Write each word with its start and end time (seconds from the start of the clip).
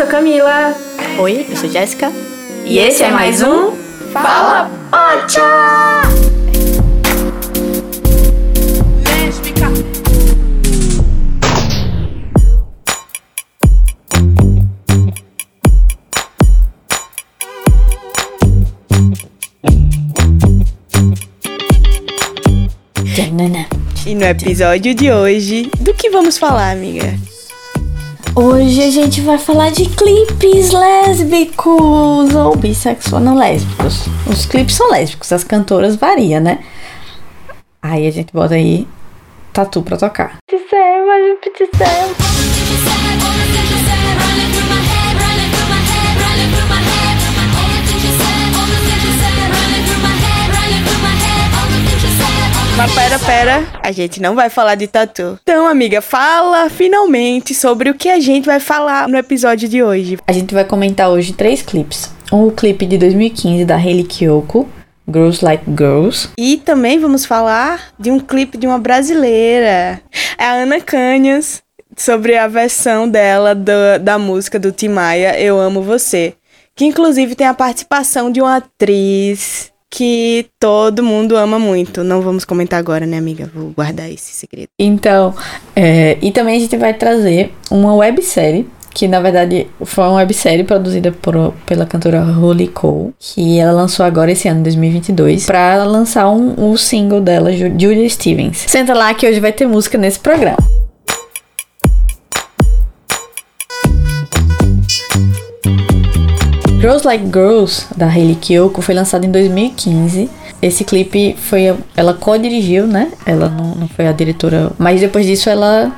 sou 0.00 0.06
Camila. 0.06 0.74
Oi, 1.18 1.44
eu 1.46 1.56
sou 1.58 1.68
Jéssica. 1.68 2.10
E 2.64 2.78
esse 2.78 3.02
é 3.02 3.10
mais 3.10 3.42
um 3.42 3.72
Fala 4.10 4.70
Pocha! 4.90 6.00
E 24.06 24.14
no 24.14 24.24
episódio 24.24 24.94
de 24.94 25.12
hoje, 25.12 25.70
do 25.78 25.92
que 25.92 26.08
vamos 26.08 26.38
falar, 26.38 26.70
amiga? 26.70 27.14
Hoje 28.42 28.82
a 28.82 28.90
gente 28.90 29.20
vai 29.20 29.36
falar 29.36 29.70
de 29.70 29.84
clipes 29.84 30.70
lésbicos 30.70 32.34
ou 32.34 32.56
bissexuais, 32.56 33.22
não 33.22 33.36
lésbicos. 33.36 34.06
Os 34.26 34.46
clipes 34.46 34.76
são 34.76 34.90
lésbicos, 34.90 35.30
as 35.30 35.44
cantoras 35.44 35.94
variam, 35.94 36.40
né? 36.40 36.60
Aí 37.82 38.06
a 38.06 38.10
gente 38.10 38.32
bota 38.32 38.54
aí 38.54 38.88
tatu 39.52 39.82
pra 39.82 39.98
tocar. 39.98 40.38
Mas 52.80 52.94
pera, 52.94 53.18
pera, 53.18 53.68
a 53.82 53.92
gente 53.92 54.22
não 54.22 54.34
vai 54.34 54.48
falar 54.48 54.74
de 54.74 54.86
tatu. 54.86 55.38
Então, 55.42 55.66
amiga, 55.66 56.00
fala 56.00 56.70
finalmente 56.70 57.52
sobre 57.52 57.90
o 57.90 57.94
que 57.94 58.08
a 58.08 58.18
gente 58.18 58.46
vai 58.46 58.58
falar 58.58 59.06
no 59.06 59.18
episódio 59.18 59.68
de 59.68 59.82
hoje. 59.82 60.16
A 60.26 60.32
gente 60.32 60.54
vai 60.54 60.64
comentar 60.64 61.10
hoje 61.10 61.34
três 61.34 61.60
clipes. 61.60 62.10
Um 62.32 62.48
clipe 62.48 62.86
de 62.86 62.96
2015 62.96 63.66
da 63.66 63.76
Hayley 63.76 64.04
Kiyoko, 64.04 64.66
Girls 65.06 65.44
Like 65.44 65.64
Girls. 65.68 66.30
E 66.38 66.56
também 66.56 66.98
vamos 66.98 67.26
falar 67.26 67.92
de 67.98 68.10
um 68.10 68.18
clipe 68.18 68.56
de 68.56 68.66
uma 68.66 68.78
brasileira, 68.78 70.00
é 70.38 70.44
a 70.44 70.52
Ana 70.52 70.80
Canhas, 70.80 71.62
sobre 71.94 72.34
a 72.38 72.48
versão 72.48 73.06
dela 73.06 73.54
da, 73.54 73.98
da 73.98 74.18
música 74.18 74.58
do 74.58 74.72
Tim 74.72 74.88
Maia, 74.88 75.38
Eu 75.38 75.60
Amo 75.60 75.82
Você. 75.82 76.32
Que 76.74 76.86
inclusive 76.86 77.34
tem 77.34 77.46
a 77.46 77.52
participação 77.52 78.32
de 78.32 78.40
uma 78.40 78.56
atriz 78.56 79.69
que 79.90 80.46
todo 80.60 81.02
mundo 81.02 81.36
ama 81.36 81.58
muito. 81.58 82.04
Não 82.04 82.20
vamos 82.22 82.44
comentar 82.44 82.78
agora, 82.78 83.04
né, 83.06 83.18
amiga? 83.18 83.50
Vou 83.54 83.70
guardar 83.70 84.10
esse 84.10 84.32
segredo. 84.32 84.68
Então, 84.78 85.34
é, 85.74 86.16
e 86.22 86.30
também 86.30 86.56
a 86.56 86.60
gente 86.60 86.76
vai 86.76 86.94
trazer 86.94 87.52
uma 87.70 87.94
websérie, 87.94 88.68
que 88.94 89.06
na 89.06 89.20
verdade 89.20 89.66
foi 89.84 90.04
uma 90.04 90.14
websérie 90.14 90.64
produzida 90.64 91.12
por, 91.12 91.54
pela 91.66 91.86
cantora 91.86 92.20
Holly 92.22 92.68
Cole, 92.68 93.12
que 93.18 93.58
ela 93.58 93.72
lançou 93.72 94.04
agora 94.06 94.32
esse 94.32 94.48
ano, 94.48 94.62
2022, 94.62 95.46
para 95.46 95.82
lançar 95.84 96.28
um, 96.30 96.54
um 96.72 96.76
single 96.76 97.20
dela, 97.20 97.52
Ju- 97.52 97.72
Julia 97.78 98.08
Stevens. 98.08 98.64
Senta 98.66 98.94
lá 98.94 99.12
que 99.14 99.26
hoje 99.28 99.40
vai 99.40 99.52
ter 99.52 99.66
música 99.66 99.96
nesse 99.98 100.18
programa. 100.18 100.58
Girls 106.80 107.04
Like 107.06 107.26
Girls, 107.26 107.86
da 107.94 108.06
Hayley 108.06 108.36
Kiyoko, 108.36 108.80
foi 108.80 108.94
lançado 108.94 109.26
em 109.26 109.30
2015. 109.30 110.30
Esse 110.62 110.82
clipe 110.82 111.36
foi. 111.36 111.76
Ela 111.94 112.14
co-dirigiu, 112.14 112.86
né? 112.86 113.12
Ela 113.26 113.50
não, 113.50 113.74
não 113.74 113.88
foi 113.88 114.06
a 114.06 114.12
diretora. 114.12 114.72
Mas 114.78 115.00
depois 115.00 115.26
disso 115.26 115.50
ela 115.50 115.92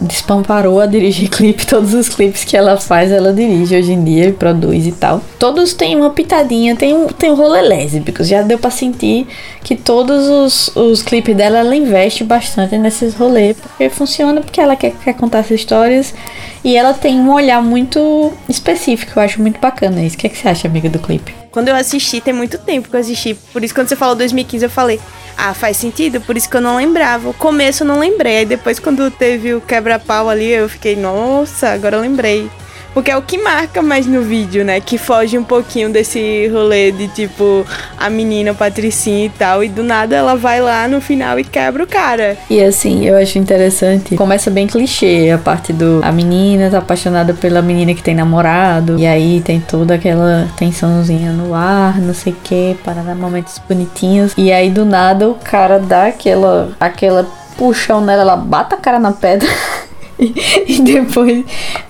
despamparou 0.00 0.80
a 0.80 0.86
dirigir 0.86 1.28
clipe. 1.30 1.66
Todos 1.66 1.94
os 1.94 2.08
clipes 2.08 2.44
que 2.44 2.56
ela 2.56 2.76
faz, 2.76 3.10
ela 3.10 3.32
dirige 3.32 3.76
hoje 3.76 3.92
em 3.92 4.04
dia 4.04 4.32
produz 4.32 4.86
e 4.86 4.92
tal. 4.92 5.20
Todos 5.38 5.72
têm 5.72 5.96
uma 5.96 6.10
pitadinha, 6.10 6.76
tem 6.76 6.94
um, 6.94 7.06
tem 7.06 7.30
um 7.30 7.34
rolê 7.34 7.62
lésbico. 7.62 8.22
Já 8.22 8.42
deu 8.42 8.58
pra 8.58 8.70
sentir 8.70 9.26
que 9.62 9.74
todos 9.74 10.26
os, 10.28 10.76
os 10.76 11.02
clipes 11.02 11.36
dela, 11.36 11.58
ela 11.58 11.74
investe 11.74 12.24
bastante 12.24 12.76
nesses 12.78 13.14
rolês. 13.14 13.56
Porque 13.56 13.88
funciona, 13.88 14.40
porque 14.40 14.60
ela 14.60 14.76
quer, 14.76 14.92
quer 14.92 15.14
contar 15.14 15.38
essas 15.38 15.60
histórias. 15.60 16.14
E 16.64 16.76
ela 16.76 16.92
tem 16.92 17.20
um 17.20 17.32
olhar 17.32 17.62
muito 17.62 18.32
específico, 18.48 19.12
eu 19.16 19.22
acho 19.22 19.40
muito 19.40 19.60
bacana 19.60 20.02
isso. 20.02 20.16
O 20.16 20.18
que, 20.18 20.26
é 20.26 20.30
que 20.30 20.36
você 20.36 20.48
acha, 20.48 20.66
amiga, 20.66 20.88
do 20.88 20.98
clipe? 20.98 21.32
Quando 21.52 21.68
eu 21.68 21.76
assisti, 21.76 22.20
tem 22.20 22.34
muito 22.34 22.58
tempo 22.58 22.90
que 22.90 22.96
eu 22.96 23.00
assisti. 23.00 23.34
Por 23.52 23.62
isso, 23.62 23.74
quando 23.74 23.88
você 23.88 23.96
falou 23.96 24.14
2015, 24.16 24.64
eu 24.64 24.70
falei, 24.70 25.00
ah, 25.36 25.52
faz 25.52 25.76
sentido, 25.76 26.20
por 26.20 26.36
isso 26.36 26.48
que 26.48 26.56
eu 26.56 26.60
não 26.60 26.76
lembrava. 26.76 27.28
O 27.28 27.34
começo 27.34 27.82
eu 27.82 27.86
não 27.86 27.98
lembrei. 27.98 28.38
Aí 28.38 28.46
depois, 28.46 28.78
quando 28.78 29.10
teve 29.10 29.54
o 29.54 29.60
quebra-pau 29.60 30.28
ali, 30.28 30.50
eu 30.50 30.68
fiquei, 30.68 30.96
nossa, 30.96 31.70
agora 31.70 31.96
eu 31.96 32.00
lembrei. 32.00 32.50
Porque 32.96 33.10
é 33.10 33.16
o 33.18 33.20
que 33.20 33.36
marca 33.36 33.82
mais 33.82 34.06
no 34.06 34.22
vídeo, 34.22 34.64
né? 34.64 34.80
Que 34.80 34.96
foge 34.96 35.36
um 35.36 35.44
pouquinho 35.44 35.90
desse 35.92 36.48
rolê 36.48 36.90
de 36.90 37.08
tipo 37.08 37.66
a 37.94 38.08
menina 38.08 38.54
patricinha 38.54 39.26
e 39.26 39.28
tal. 39.28 39.62
E 39.62 39.68
do 39.68 39.82
nada 39.82 40.16
ela 40.16 40.34
vai 40.34 40.62
lá 40.62 40.88
no 40.88 40.98
final 40.98 41.38
e 41.38 41.44
quebra 41.44 41.84
o 41.84 41.86
cara. 41.86 42.38
E 42.48 42.58
assim, 42.58 43.04
eu 43.04 43.14
acho 43.18 43.38
interessante. 43.38 44.16
Começa 44.16 44.50
bem 44.50 44.66
clichê 44.66 45.30
a 45.30 45.36
parte 45.36 45.74
do. 45.74 46.00
A 46.02 46.10
menina 46.10 46.70
tá 46.70 46.78
apaixonada 46.78 47.34
pela 47.34 47.60
menina 47.60 47.92
que 47.92 48.02
tem 48.02 48.14
namorado. 48.14 48.98
E 48.98 49.06
aí 49.06 49.42
tem 49.42 49.60
toda 49.60 49.96
aquela 49.96 50.48
tensãozinha 50.56 51.32
no 51.32 51.52
ar, 51.52 52.00
não 52.00 52.14
sei 52.14 52.32
o 52.32 52.36
que, 52.36 52.78
para 52.82 53.02
dar 53.02 53.14
momentos 53.14 53.60
bonitinhos. 53.68 54.32
E 54.38 54.50
aí 54.50 54.70
do 54.70 54.86
nada 54.86 55.28
o 55.28 55.34
cara 55.34 55.78
dá 55.78 56.06
aquela. 56.06 56.70
aquela 56.80 57.26
puxão 57.58 58.00
nela, 58.00 58.22
ela 58.22 58.36
bata 58.36 58.76
a 58.76 58.78
cara 58.78 58.98
na 58.98 59.12
pedra. 59.12 59.48
E, 60.66 60.80
depois 60.80 61.44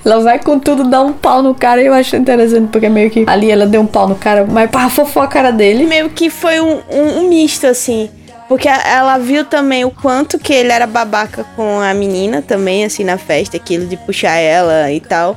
ela 0.05 0.21
vai 0.21 0.39
com 0.39 0.59
tudo, 0.59 0.85
dá 0.85 1.01
um 1.01 1.13
pau 1.13 1.43
no 1.43 1.55
cara. 1.55 1.83
E 1.83 1.87
eu 1.87 1.95
acho 1.95 2.17
interessante, 2.17 2.69
porque 2.71 2.89
meio 2.89 3.11
que 3.11 3.25
ali 3.27 3.51
ela 3.51 3.67
deu 3.67 3.81
um 3.81 3.87
pau 3.87 4.09
no 4.09 4.15
cara, 4.15 4.47
mas 4.49 4.71
pá, 4.71 4.89
fofou 4.89 5.23
a 5.23 5.27
cara 5.27 5.51
dele. 5.51 5.87
Meio 5.87 6.11
que 6.11 6.29
foi 6.29 6.61
um, 6.61 6.81
um, 6.91 7.21
um 7.21 7.29
misto, 7.29 7.67
assim. 7.67 8.11
Porque 8.49 8.69
ela 8.69 9.19
viu 9.19 9.45
também 9.45 9.85
o 9.85 9.91
quanto 9.91 10.39
que 10.39 10.53
ele 10.53 10.71
era 10.71 10.87
babaca 10.87 11.45
com 11.57 11.81
a 11.81 11.93
menina 11.95 12.43
também, 12.43 12.85
assim, 12.85 13.03
na 13.03 13.19
festa, 13.19 13.57
aquilo 13.57 13.87
de 13.87 13.97
puxar 13.97 14.37
ela 14.37 14.91
e 14.93 15.01
tal. 15.01 15.37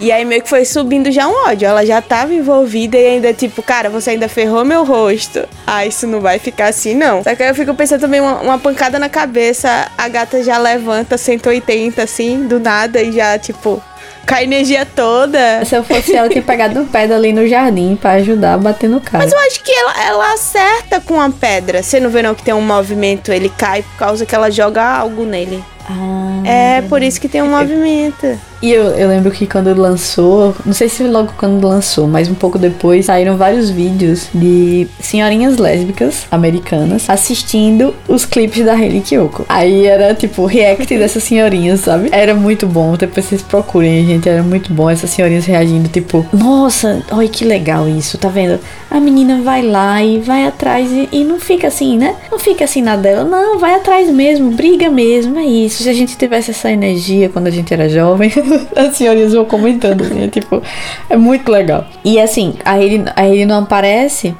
E 0.00 0.12
aí 0.12 0.24
meio 0.24 0.42
que 0.42 0.48
foi 0.48 0.64
subindo 0.64 1.10
já 1.10 1.26
um 1.26 1.48
ódio. 1.48 1.66
Ela 1.66 1.84
já 1.84 2.00
tava 2.00 2.32
envolvida 2.32 2.96
e 2.96 3.06
ainda, 3.06 3.32
tipo, 3.34 3.62
cara, 3.62 3.90
você 3.90 4.10
ainda 4.10 4.28
ferrou 4.28 4.64
meu 4.64 4.84
rosto. 4.84 5.46
Ah, 5.66 5.84
isso 5.84 6.06
não 6.06 6.20
vai 6.20 6.38
ficar 6.38 6.68
assim, 6.68 6.94
não. 6.94 7.22
Só 7.22 7.34
que 7.34 7.42
aí 7.42 7.48
eu 7.48 7.54
fico 7.54 7.74
pensando 7.74 8.00
também 8.00 8.20
uma, 8.20 8.40
uma 8.40 8.58
pancada 8.58 8.98
na 8.98 9.08
cabeça, 9.08 9.90
a 9.98 10.08
gata 10.08 10.42
já 10.42 10.56
levanta 10.56 11.18
180, 11.18 12.02
assim, 12.02 12.46
do 12.46 12.60
nada, 12.60 13.02
e 13.02 13.10
já, 13.10 13.36
tipo, 13.38 13.82
cai 14.24 14.42
a 14.42 14.44
energia 14.44 14.86
toda. 14.86 15.64
Se 15.64 15.74
eu 15.74 15.82
fosse 15.82 16.14
ela, 16.14 16.28
tinha 16.28 16.42
pegado 16.42 16.78
um 16.78 16.86
pé 16.86 17.12
ali 17.12 17.32
no 17.32 17.48
jardim 17.48 17.96
pra 17.96 18.12
ajudar 18.12 18.54
a 18.54 18.58
bater 18.58 18.88
no 18.88 19.00
cara. 19.00 19.24
Mas 19.24 19.32
eu 19.32 19.38
acho 19.40 19.62
que 19.64 19.72
ela, 19.72 20.04
ela 20.04 20.32
acerta 20.34 21.00
com 21.00 21.20
a 21.20 21.28
pedra. 21.28 21.82
Você 21.82 21.98
não 21.98 22.08
vê 22.08 22.22
não 22.22 22.36
que 22.36 22.42
tem 22.44 22.54
um 22.54 22.60
movimento, 22.60 23.32
ele 23.32 23.48
cai 23.48 23.82
por 23.82 23.96
causa 23.96 24.24
que 24.24 24.34
ela 24.34 24.48
joga 24.48 24.84
algo 24.84 25.24
nele. 25.24 25.64
Ah. 25.90 26.46
É, 26.46 26.82
por 26.82 27.02
isso 27.02 27.20
que 27.20 27.28
tem 27.28 27.42
um 27.42 27.50
movimento. 27.50 28.38
E 28.60 28.72
eu, 28.72 28.84
eu 28.90 29.08
lembro 29.08 29.30
que 29.30 29.46
quando 29.46 29.72
lançou, 29.74 30.54
não 30.64 30.72
sei 30.72 30.88
se 30.88 31.04
logo 31.04 31.32
quando 31.36 31.66
lançou, 31.66 32.06
mas 32.06 32.28
um 32.28 32.34
pouco 32.34 32.58
depois, 32.58 33.06
saíram 33.06 33.36
vários 33.36 33.70
vídeos 33.70 34.28
de 34.34 34.86
senhorinhas 35.00 35.58
lésbicas 35.58 36.26
americanas 36.30 37.08
assistindo 37.08 37.94
os 38.08 38.24
clipes 38.24 38.64
da 38.64 38.74
Hayley 38.74 39.00
Kiyoko. 39.00 39.46
Aí 39.48 39.86
era 39.86 40.14
tipo 40.14 40.44
react 40.46 40.86
dessas 40.98 41.22
senhorinhas, 41.22 41.80
sabe? 41.80 42.08
Era 42.10 42.34
muito 42.34 42.66
bom. 42.66 42.96
Depois 42.96 43.26
vocês 43.26 43.42
procurem, 43.42 44.06
gente. 44.06 44.28
Era 44.28 44.42
muito 44.42 44.72
bom 44.72 44.90
essas 44.90 45.10
senhorinhas 45.10 45.46
reagindo, 45.46 45.88
tipo, 45.88 46.26
nossa, 46.32 47.02
olha 47.10 47.28
que 47.28 47.44
legal 47.44 47.88
isso, 47.88 48.18
tá 48.18 48.28
vendo? 48.28 48.58
A 48.90 48.98
menina 48.98 49.40
vai 49.42 49.62
lá 49.62 50.02
e 50.02 50.18
vai 50.18 50.46
atrás 50.46 50.90
e, 50.90 51.08
e 51.12 51.24
não 51.24 51.38
fica 51.38 51.68
assim, 51.68 51.98
né? 51.98 52.16
Não 52.30 52.38
fica 52.38 52.64
assim 52.64 52.82
na 52.82 52.96
dela, 52.96 53.24
não, 53.24 53.58
vai 53.58 53.74
atrás 53.74 54.10
mesmo, 54.10 54.50
briga 54.50 54.90
mesmo, 54.90 55.38
é 55.38 55.44
isso. 55.44 55.82
Se 55.82 55.88
a 55.88 55.92
gente 55.92 56.16
tivesse 56.16 56.50
essa 56.50 56.70
energia 56.70 57.28
quando 57.28 57.46
a 57.46 57.50
gente 57.50 57.72
era 57.72 57.88
jovem, 57.88 58.30
as 58.76 58.96
senhorinhas 58.96 59.32
vão 59.32 59.44
comentando, 59.44 60.02
assim, 60.02 60.22
é 60.24 60.28
tipo, 60.28 60.62
é 61.08 61.16
muito 61.16 61.50
legal. 61.50 61.86
E 62.04 62.20
assim, 62.20 62.54
a 62.64 62.78
ele, 62.78 63.04
a 63.16 63.26
ele 63.26 63.44
não 63.46 63.60
aparece 63.60 64.34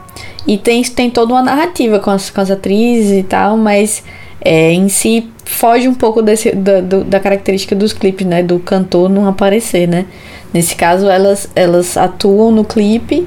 e 0.46 0.56
tem, 0.58 0.82
tem 0.82 1.10
toda 1.10 1.32
uma 1.34 1.42
narrativa 1.42 1.98
com 1.98 2.10
as, 2.10 2.30
com 2.30 2.40
as 2.40 2.50
atrizes 2.50 3.18
e 3.18 3.22
tal, 3.22 3.56
mas 3.56 4.02
é, 4.40 4.72
em 4.72 4.88
si 4.88 5.28
foge 5.44 5.88
um 5.88 5.94
pouco 5.94 6.22
desse, 6.22 6.52
da, 6.54 6.80
do- 6.80 7.04
da 7.04 7.18
característica 7.20 7.74
dos 7.74 7.92
clipes, 7.92 8.26
né? 8.26 8.42
Do 8.42 8.58
cantor 8.58 9.08
não 9.08 9.26
aparecer, 9.26 9.88
né? 9.88 10.06
Nesse 10.52 10.74
caso, 10.76 11.08
elas, 11.08 11.50
elas 11.54 11.96
atuam 11.96 12.50
no 12.50 12.64
clipe 12.64 13.26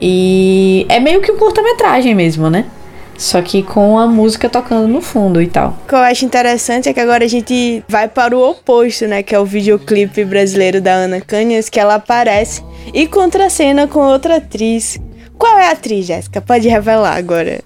e 0.00 0.84
é 0.88 0.98
meio 1.00 1.20
que 1.20 1.30
um 1.32 1.36
curta-metragem 1.38 2.14
mesmo, 2.14 2.50
né? 2.50 2.66
Só 3.16 3.40
que 3.42 3.62
com 3.62 3.98
a 3.98 4.06
música 4.06 4.48
tocando 4.48 4.88
no 4.88 5.00
fundo 5.00 5.40
e 5.40 5.46
tal. 5.46 5.78
O 5.84 5.88
que 5.88 5.94
eu 5.94 5.98
acho 5.98 6.24
interessante 6.24 6.88
é 6.88 6.92
que 6.92 7.00
agora 7.00 7.24
a 7.24 7.28
gente 7.28 7.84
vai 7.88 8.08
para 8.08 8.36
o 8.36 8.50
oposto, 8.50 9.06
né? 9.06 9.22
Que 9.22 9.34
é 9.34 9.38
o 9.38 9.44
videoclipe 9.44 10.24
brasileiro 10.24 10.80
da 10.80 10.92
Ana 10.92 11.20
Canhas, 11.20 11.68
que 11.68 11.78
ela 11.78 11.94
aparece 11.94 12.62
e 12.92 13.06
contracena 13.06 13.86
com 13.86 14.00
outra 14.00 14.36
atriz. 14.36 14.98
Qual 15.38 15.58
é 15.58 15.68
a 15.68 15.72
atriz, 15.72 16.06
Jéssica? 16.06 16.40
Pode 16.40 16.68
revelar 16.68 17.16
agora. 17.16 17.60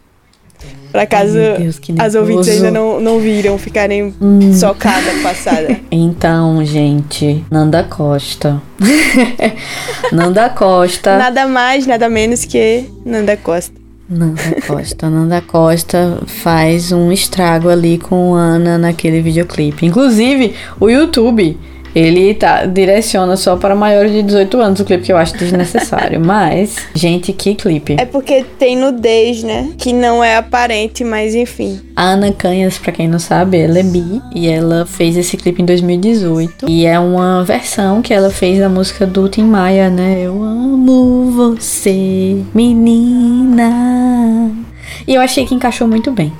Pra 0.91 1.05
caso 1.07 1.37
Ai, 1.39 1.59
Deus, 1.59 1.79
as 1.99 2.15
ouvintes 2.15 2.49
ainda 2.49 2.71
não, 2.71 2.99
não 3.01 3.19
viram, 3.19 3.59
ficarem 3.59 4.15
Hum. 4.21 4.53
socada 4.55 5.11
passada. 5.23 5.79
Então, 5.91 6.65
gente, 6.65 7.45
Nanda 7.51 7.85
Costa. 7.85 8.63
Nanda 10.13 10.49
Costa. 10.51 11.19
Nada 11.19 11.47
mais, 11.47 11.87
nada 11.87 12.09
menos 12.09 12.45
que 12.45 12.85
Nanda 13.05 13.37
Costa. 13.37 13.75
Nanda 14.09 14.61
Costa. 14.67 15.11
Nanda 15.11 15.41
Costa 15.41 16.21
faz 16.27 16.93
um 16.93 17.11
estrago 17.11 17.69
ali 17.69 17.99
com 17.99 18.35
Ana 18.35 18.79
naquele 18.79 19.21
videoclipe. 19.21 19.85
Inclusive, 19.85 20.55
o 20.79 20.89
YouTube, 20.89 21.59
ele 21.97 22.35
tá, 22.35 22.67
direciona 22.67 23.39
só 23.39 23.57
para 23.57 23.75
maiores 23.75 24.13
de 24.13 24.23
18 24.23 24.61
anos 24.61 24.81
o 24.81 24.85
clipe 24.85 25.05
que 25.05 25.13
eu 25.13 25.17
acho 25.17 25.35
desnecessário. 25.39 26.21
Mas, 26.25 26.77
gente, 26.95 27.33
que 27.33 27.55
clipe. 27.55 27.97
É 27.99 28.05
porque 28.05 28.45
tem 28.59 28.77
nudez, 28.77 29.43
né? 29.43 29.73
Que 29.79 29.95
não 29.95 30.23
é 30.23 30.37
aparente, 30.37 31.03
mas 31.03 31.35
enfim. 31.35 31.81
A 31.95 32.11
Ana 32.11 32.31
Canhas, 32.33 32.77
pra 32.77 32.93
quem 32.93 33.09
não 33.09 33.19
sabe, 33.19 33.59
ela 33.59 33.79
é 33.79 33.83
bi 33.83 34.21
e 34.35 34.47
ela 34.47 34.85
fez 34.85 35.17
esse 35.17 35.39
clipe 35.39 35.63
em 35.63 35.65
2018. 35.65 36.69
E 36.69 36.85
é 36.85 36.99
uma 36.99 37.43
versão 37.45 38.03
que 38.03 38.13
ela 38.13 38.29
fez 38.29 38.59
da 38.59 38.69
música 38.69 39.07
do 39.07 39.27
Tim 39.29 39.45
Maia, 39.45 39.89
né? 39.89 40.21
Eu 40.21 40.43
amo 40.43 41.31
você, 41.31 42.37
menina. 42.55 43.67
E 45.07 45.15
eu 45.15 45.21
achei 45.21 45.47
que 45.47 45.55
encaixou 45.55 45.87
muito 45.87 46.11
bem. 46.11 46.33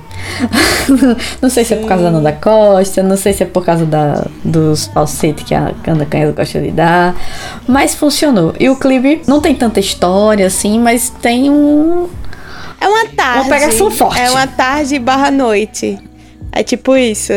não 1.41 1.49
sei 1.49 1.63
se 1.63 1.73
é 1.73 1.77
por 1.77 1.87
causa 1.87 2.03
da 2.03 2.11
Nanda 2.11 2.33
Costa, 2.33 3.01
não 3.01 3.15
sei 3.15 3.31
se 3.31 3.43
é 3.43 3.45
por 3.45 3.63
causa 3.63 3.85
da, 3.85 4.27
dos 4.43 4.87
falsetes 4.87 5.43
que 5.45 5.55
a 5.55 5.73
Ana 5.85 6.05
Canhas 6.05 6.35
gosta 6.35 6.59
de 6.59 6.71
dar, 6.71 7.15
mas 7.67 7.95
funcionou. 7.95 8.53
E 8.59 8.69
o 8.69 8.75
clipe 8.75 9.21
não 9.25 9.39
tem 9.39 9.55
tanta 9.55 9.79
história 9.79 10.45
assim, 10.45 10.79
mas 10.79 11.09
tem 11.09 11.49
um, 11.49 12.09
É 12.81 12.87
uma 12.87 13.05
tarde. 13.05 13.49
Uma 13.49 13.55
pegação 13.55 13.89
forte. 13.89 14.19
É 14.19 14.29
uma 14.29 14.47
tarde 14.47 14.99
barra 14.99 15.31
noite. 15.31 15.97
É 16.51 16.63
tipo 16.63 16.95
isso. 16.97 17.33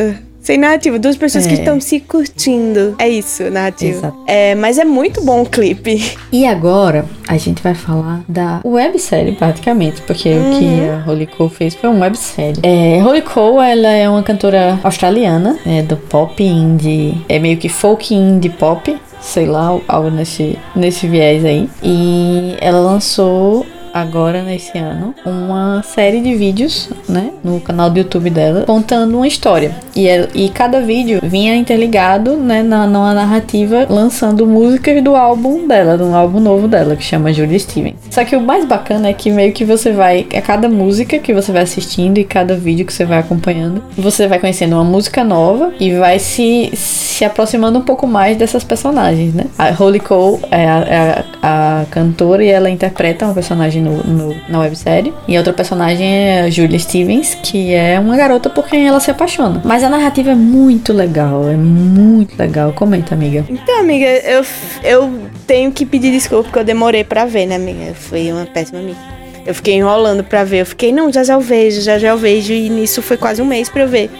Sem 0.50 0.58
narrativa. 0.58 0.98
Duas 0.98 1.16
pessoas 1.16 1.46
que 1.46 1.52
É. 1.54 1.58
estão 1.58 1.80
se 1.80 2.00
curtindo. 2.00 2.96
É 2.98 3.08
isso, 3.08 3.44
narrativa. 3.50 3.98
Exato. 3.98 4.16
É, 4.26 4.56
mas 4.56 4.78
é 4.78 4.84
muito 4.84 5.24
bom 5.24 5.42
o 5.42 5.46
clipe. 5.46 6.02
E 6.32 6.44
agora 6.44 7.04
a 7.28 7.36
gente 7.36 7.62
vai 7.62 7.72
falar 7.72 8.22
da 8.28 8.60
websérie, 8.64 9.36
praticamente, 9.36 10.02
porque 10.02 10.28
o 10.28 10.58
que 10.58 10.88
a 10.88 11.02
Holly 11.06 11.28
Cole 11.28 11.50
fez 11.50 11.76
foi 11.76 11.88
uma 11.88 12.00
websérie. 12.06 12.58
É, 12.64 12.98
Holly 13.00 13.22
Cole, 13.22 13.58
ela 13.70 13.90
é 13.90 14.08
uma 14.08 14.24
cantora 14.24 14.80
australiana, 14.82 15.56
é 15.64 15.82
do 15.82 15.96
pop 15.96 16.42
indie, 16.42 17.24
é 17.28 17.38
meio 17.38 17.56
que 17.56 17.68
folk 17.68 18.12
indie 18.12 18.48
pop, 18.50 18.96
sei 19.20 19.46
lá, 19.46 19.78
algo 19.86 20.10
nesse, 20.10 20.58
nesse 20.74 21.06
viés 21.06 21.44
aí. 21.44 21.68
E 21.80 22.56
ela 22.60 22.80
lançou 22.80 23.64
agora 23.92 24.42
nesse 24.42 24.76
ano 24.78 25.14
uma 25.24 25.82
série 25.82 26.20
de 26.20 26.34
vídeos, 26.34 26.88
né, 27.08 27.30
no 27.42 27.60
canal 27.60 27.90
do 27.90 27.98
YouTube 27.98 28.30
dela, 28.30 28.64
contando 28.66 29.16
uma 29.16 29.26
história. 29.26 29.74
E, 29.94 30.06
ela- 30.08 30.28
e 30.34 30.48
cada 30.48 30.80
vídeo 30.80 31.20
vinha 31.22 31.54
interligado, 31.56 32.36
né, 32.36 32.62
na, 32.62 32.86
numa 32.86 33.12
narrativa, 33.14 33.86
lançando 33.88 34.46
músicas 34.46 35.02
do 35.02 35.14
álbum 35.16 35.66
dela, 35.66 35.96
do 35.96 36.14
álbum 36.14 36.40
novo 36.40 36.68
dela, 36.68 36.96
que 36.96 37.04
chama 37.04 37.32
Julia 37.32 37.58
Stevens. 37.58 37.96
Só 38.10 38.24
que 38.24 38.36
o 38.36 38.40
mais 38.40 38.64
bacana 38.64 39.08
é 39.08 39.12
que 39.12 39.30
meio 39.30 39.52
que 39.52 39.64
você 39.64 39.92
vai, 39.92 40.26
a 40.34 40.40
cada 40.40 40.68
música 40.68 41.18
que 41.18 41.32
você 41.34 41.52
vai 41.52 41.62
assistindo 41.62 42.18
e 42.18 42.24
cada 42.24 42.54
vídeo 42.54 42.84
que 42.86 42.92
você 42.92 43.04
vai 43.04 43.18
acompanhando, 43.18 43.82
você 43.96 44.26
vai 44.26 44.38
conhecendo 44.38 44.74
uma 44.74 44.84
música 44.84 45.22
nova 45.24 45.72
e 45.80 45.92
vai 45.94 46.18
se, 46.18 46.70
se 46.74 47.24
aproximando 47.24 47.78
um 47.78 47.82
pouco 47.82 48.06
mais 48.06 48.36
dessas 48.36 48.64
personagens, 48.64 49.34
né? 49.34 49.44
A 49.58 49.70
Holly 49.70 50.00
Cole 50.00 50.38
é 50.50 50.66
a, 50.66 50.78
é 50.78 51.24
a- 51.42 51.80
a 51.82 51.84
cantora 51.90 52.44
e 52.44 52.48
ela 52.48 52.70
interpreta 52.70 53.24
uma 53.24 53.34
personagem 53.34 53.79
no, 53.80 54.02
no- 54.04 54.36
na 54.48 54.60
websérie. 54.60 55.12
E 55.26 55.36
a 55.36 55.40
outra 55.40 55.52
personagem 55.52 56.06
é 56.06 56.42
a 56.42 56.50
Julia 56.50 56.78
Stevens, 56.78 57.34
que 57.42 57.72
é 57.74 57.98
uma 57.98 58.16
garota 58.16 58.48
por 58.50 58.66
quem 58.68 58.86
ela 58.86 59.00
se 59.00 59.10
apaixona. 59.10 59.60
Mas 59.64 59.82
a 59.82 59.88
narrativa 59.88 60.30
é 60.30 60.34
muito 60.34 60.92
legal, 60.92 61.48
é 61.48 61.56
muito 61.56 62.38
legal. 62.38 62.72
Comenta, 62.72 63.14
amiga. 63.14 63.44
Então, 63.48 63.80
amiga, 63.80 64.06
eu, 64.06 64.44
eu 64.84 65.20
tenho 65.46 65.72
que 65.72 65.84
pedir 65.86 66.10
desculpa 66.12 66.44
porque 66.44 66.58
eu 66.58 66.64
demorei 66.64 67.02
pra 67.04 67.24
ver, 67.24 67.46
né, 67.46 67.56
amiga? 67.56 67.94
Fui 67.94 68.30
uma 68.32 68.46
péssima 68.46 68.78
amiga. 68.80 68.98
Eu 69.46 69.54
fiquei 69.54 69.74
enrolando 69.74 70.22
pra 70.22 70.44
ver. 70.44 70.60
Eu 70.60 70.66
fiquei, 70.66 70.92
não, 70.92 71.10
já 71.12 71.24
já 71.24 71.34
eu 71.34 71.40
vejo, 71.40 71.80
já 71.80 71.98
já 71.98 72.08
eu 72.08 72.18
vejo. 72.18 72.52
E 72.52 72.68
nisso 72.68 73.00
foi 73.02 73.16
quase 73.16 73.40
um 73.40 73.46
mês 73.46 73.68
pra 73.68 73.82
eu 73.82 73.88
ver. 73.88 74.10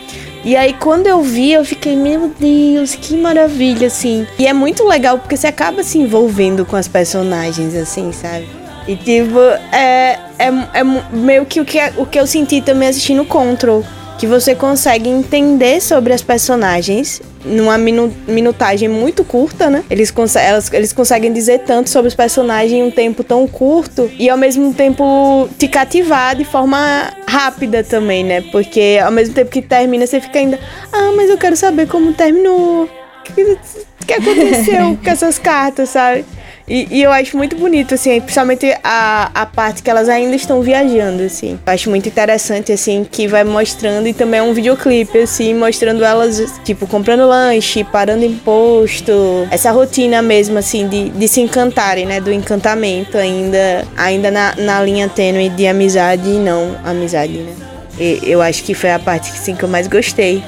E 0.43 0.57
aí, 0.57 0.73
quando 0.73 1.07
eu 1.07 1.21
vi, 1.23 1.53
eu 1.53 1.63
fiquei, 1.67 1.95
meu 1.95 2.33
Deus, 2.41 2.95
que 2.95 3.15
maravilha, 3.15 3.89
assim. 3.89 4.27
E 4.39 4.47
é 4.47 4.55
muito 4.55 4.87
legal 4.89 5.19
porque 5.19 5.37
você 5.37 5.47
acaba 5.47 5.83
se 5.83 5.99
envolvendo 5.99 6.65
com 6.65 6.77
as 6.77 6.89
personagens, 6.89 7.75
assim, 7.77 8.11
sabe? 8.11 8.47
E, 8.91 8.97
tipo, 8.97 9.39
é, 9.73 10.19
é, 10.37 10.47
é 10.75 10.83
meio 11.13 11.47
que 11.47 11.61
o, 11.61 11.65
que 11.65 11.79
o 11.97 12.05
que 12.05 12.19
eu 12.19 12.27
senti 12.27 12.61
também 12.61 12.89
assistindo 12.89 13.25
Control. 13.25 13.85
Que 14.19 14.27
você 14.27 14.55
consegue 14.55 15.09
entender 15.09 15.81
sobre 15.81 16.13
as 16.13 16.21
personagens 16.21 17.23
numa 17.43 17.79
minu- 17.79 18.13
minutagem 18.29 18.87
muito 18.89 19.25
curta, 19.25 19.71
né? 19.71 19.83
Eles, 19.89 20.13
elas- 20.37 20.71
eles 20.73 20.93
conseguem 20.93 21.33
dizer 21.33 21.61
tanto 21.61 21.89
sobre 21.89 22.09
os 22.09 22.15
personagens 22.15 22.73
em 22.73 22.83
um 22.83 22.91
tempo 22.91 23.23
tão 23.25 23.47
curto 23.47 24.11
e 24.19 24.29
ao 24.29 24.37
mesmo 24.37 24.75
tempo 24.75 25.49
te 25.57 25.69
cativar 25.69 26.35
de 26.37 26.45
forma 26.45 27.13
rápida 27.27 27.83
também, 27.85 28.23
né? 28.25 28.43
Porque 28.53 28.99
ao 29.03 29.11
mesmo 29.13 29.35
tempo 29.35 29.51
que 29.53 29.63
termina, 29.63 30.05
você 30.07 30.21
fica 30.21 30.39
ainda, 30.41 30.59
ah, 30.93 31.13
mas 31.17 31.31
eu 31.31 31.39
quero 31.39 31.57
saber 31.57 31.87
como 31.87 32.13
terminou. 32.13 32.85
O 32.85 34.07
que 34.07 34.13
aconteceu 34.13 34.99
com 35.03 35.11
essas 35.11 35.39
cartas, 35.39 35.89
sabe? 35.91 36.27
E, 36.71 36.87
e 36.89 37.03
eu 37.03 37.11
acho 37.11 37.37
muito 37.37 37.57
bonito, 37.57 37.95
assim, 37.95 38.21
principalmente 38.21 38.73
a, 38.85 39.29
a 39.35 39.45
parte 39.45 39.83
que 39.83 39.91
elas 39.91 40.09
ainda 40.09 40.37
estão 40.37 40.63
viajando, 40.63 41.25
assim. 41.25 41.59
Eu 41.67 41.73
acho 41.73 41.91
muito 41.91 42.09
interessante, 42.09 42.71
assim, 42.71 43.05
que 43.11 43.27
vai 43.27 43.43
mostrando, 43.43 44.07
e 44.07 44.13
também 44.13 44.39
é 44.39 44.43
um 44.45 44.55
videoclipe, 44.55 45.19
assim, 45.19 45.53
mostrando 45.53 46.05
elas, 46.05 46.61
tipo, 46.65 46.87
comprando 46.87 47.27
lanche, 47.27 47.83
parando 47.83 48.25
em 48.25 48.37
posto. 48.37 49.13
Essa 49.51 49.73
rotina 49.73 50.23
mesmo, 50.23 50.59
assim, 50.59 50.87
de, 50.87 51.09
de 51.09 51.27
se 51.27 51.41
encantarem, 51.41 52.07
né? 52.07 52.21
Do 52.21 52.31
encantamento 52.31 53.19
ainda, 53.19 53.85
ainda 53.97 54.31
na, 54.31 54.55
na 54.55 54.81
linha 54.81 55.09
tênue 55.09 55.49
de 55.49 55.67
amizade 55.67 56.29
e 56.29 56.39
não 56.39 56.77
amizade, 56.85 57.33
né? 57.33 57.53
E, 57.99 58.21
eu 58.23 58.41
acho 58.41 58.63
que 58.63 58.75
foi 58.75 58.93
a 58.93 58.99
parte, 59.01 59.33
assim, 59.33 59.57
que 59.57 59.65
eu 59.65 59.69
mais 59.69 59.89
gostei. 59.89 60.41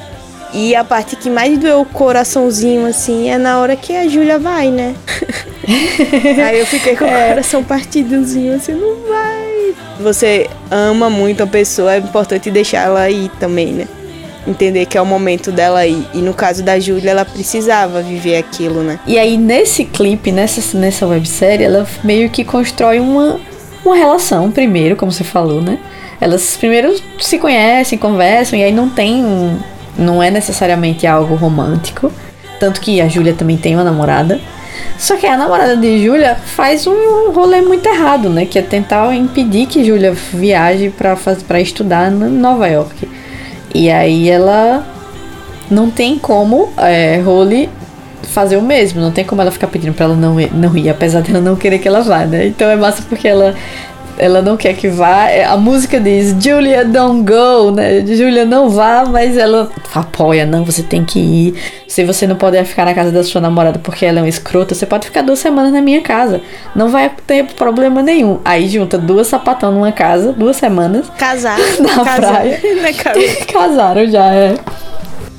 E 0.52 0.74
a 0.76 0.84
parte 0.84 1.16
que 1.16 1.30
mais 1.30 1.56
doeu 1.58 1.80
o 1.80 1.84
coraçãozinho, 1.86 2.86
assim, 2.86 3.30
é 3.30 3.38
na 3.38 3.58
hora 3.58 3.74
que 3.74 3.94
a 3.96 4.06
Júlia 4.06 4.38
vai, 4.38 4.70
né? 4.70 4.94
Aí 6.46 6.58
eu 6.60 6.66
fiquei 6.66 6.94
com 6.96 7.04
o 7.04 7.08
coração 7.08 7.64
partidozinho, 7.64 8.54
assim, 8.54 8.72
não 8.72 8.96
vai. 9.08 9.74
Você 10.00 10.50
ama 10.70 11.08
muito 11.08 11.42
a 11.42 11.46
pessoa, 11.46 11.94
é 11.94 11.98
importante 11.98 12.50
deixar 12.50 12.86
ela 12.86 13.08
ir 13.08 13.30
também, 13.40 13.68
né? 13.72 13.88
Entender 14.46 14.86
que 14.86 14.98
é 14.98 15.00
o 15.00 15.06
momento 15.06 15.52
dela 15.52 15.86
ir. 15.86 16.04
E 16.12 16.18
no 16.18 16.34
caso 16.34 16.62
da 16.62 16.78
Júlia, 16.78 17.12
ela 17.12 17.24
precisava 17.24 18.02
viver 18.02 18.36
aquilo, 18.36 18.82
né? 18.82 18.98
E 19.06 19.18
aí, 19.18 19.38
nesse 19.38 19.84
clipe, 19.84 20.32
nessa, 20.32 20.76
nessa 20.76 21.06
websérie, 21.06 21.64
ela 21.64 21.86
meio 22.02 22.28
que 22.28 22.44
constrói 22.44 22.98
uma, 22.98 23.40
uma 23.84 23.94
relação, 23.96 24.50
primeiro, 24.50 24.96
como 24.96 25.12
você 25.12 25.24
falou, 25.24 25.62
né? 25.62 25.78
Elas 26.20 26.56
primeiro 26.56 26.94
se 27.20 27.38
conhecem, 27.38 27.96
conversam, 27.98 28.58
e 28.58 28.64
aí 28.64 28.72
não 28.72 28.88
tem. 28.90 29.24
um- 29.24 29.58
Não 29.96 30.22
é 30.22 30.30
necessariamente 30.30 31.06
algo 31.06 31.34
romântico. 31.34 32.12
Tanto 32.58 32.80
que 32.80 33.00
a 33.00 33.08
Júlia 33.08 33.34
também 33.34 33.56
tem 33.56 33.74
uma 33.74 33.84
namorada. 33.84 34.40
Só 34.98 35.16
que 35.16 35.26
a 35.26 35.36
namorada 35.36 35.76
de 35.76 36.04
Júlia 36.04 36.36
faz 36.36 36.86
um 36.86 37.32
rolê 37.32 37.60
muito 37.60 37.86
errado, 37.86 38.28
né? 38.28 38.46
Que 38.46 38.58
é 38.58 38.62
tentar 38.62 39.14
impedir 39.14 39.66
que 39.66 39.84
Júlia 39.84 40.12
viaje 40.12 40.92
pra 41.46 41.60
estudar 41.60 42.10
em 42.10 42.14
Nova 42.14 42.68
York. 42.68 43.08
E 43.74 43.90
aí 43.90 44.28
ela 44.28 44.86
não 45.70 45.90
tem 45.90 46.18
como 46.18 46.72
é, 46.76 47.20
Holly 47.24 47.68
fazer 48.22 48.56
o 48.56 48.62
mesmo. 48.62 49.00
Não 49.00 49.10
tem 49.10 49.24
como 49.24 49.42
ela 49.42 49.50
ficar 49.50 49.66
pedindo 49.66 49.94
pra 49.94 50.04
ela 50.04 50.14
não 50.14 50.36
não 50.52 50.76
ir, 50.76 50.88
apesar 50.88 51.22
dela 51.22 51.40
não 51.40 51.56
querer 51.56 51.78
que 51.78 51.88
ela 51.88 52.00
vá, 52.00 52.24
né? 52.24 52.46
Então 52.46 52.68
é 52.68 52.76
massa 52.76 53.02
porque 53.08 53.26
ela 53.26 53.54
ela 54.18 54.42
não 54.42 54.56
quer 54.56 54.74
que 54.74 54.88
vá. 54.88 55.28
É, 55.28 55.44
A 55.44 55.56
música 55.56 55.98
diz 56.00 56.34
Julia 56.42 56.84
don't 56.84 57.22
go, 57.22 57.70
né? 57.70 58.04
Julia 58.06 58.44
não 58.44 58.68
vá, 58.68 59.04
mas 59.04 59.36
ela 59.36 59.70
apoia, 59.94 60.44
não, 60.46 60.64
você 60.64 60.82
tem 60.82 61.04
que 61.04 61.18
ir. 61.18 61.54
Se 61.88 62.04
você 62.04 62.26
não 62.26 62.36
puder 62.36 62.64
ficar 62.64 62.84
na 62.84 62.94
casa 62.94 63.10
da 63.10 63.22
sua 63.22 63.40
namorada 63.40 63.78
porque 63.78 64.06
ela 64.06 64.20
é 64.20 64.22
uma 64.22 64.28
escrota, 64.28 64.74
você 64.74 64.86
pode 64.86 65.06
ficar 65.06 65.22
duas 65.22 65.38
semanas 65.38 65.72
na 65.72 65.80
minha 65.82 66.00
casa. 66.00 66.40
Não 66.74 66.88
vai 66.88 67.10
ter 67.26 67.44
problema 67.54 68.02
nenhum. 68.02 68.38
Aí 68.44 68.68
junta 68.68 68.96
duas 68.96 69.26
sapatão 69.26 69.72
numa 69.72 69.92
casa, 69.92 70.32
duas 70.32 70.56
semanas. 70.56 71.06
Casar. 71.18 71.58
Na 71.80 72.04
casar. 72.04 72.16
praia. 72.32 72.60
Casaram 73.52 74.06
já, 74.10 74.32
é. 74.32 74.54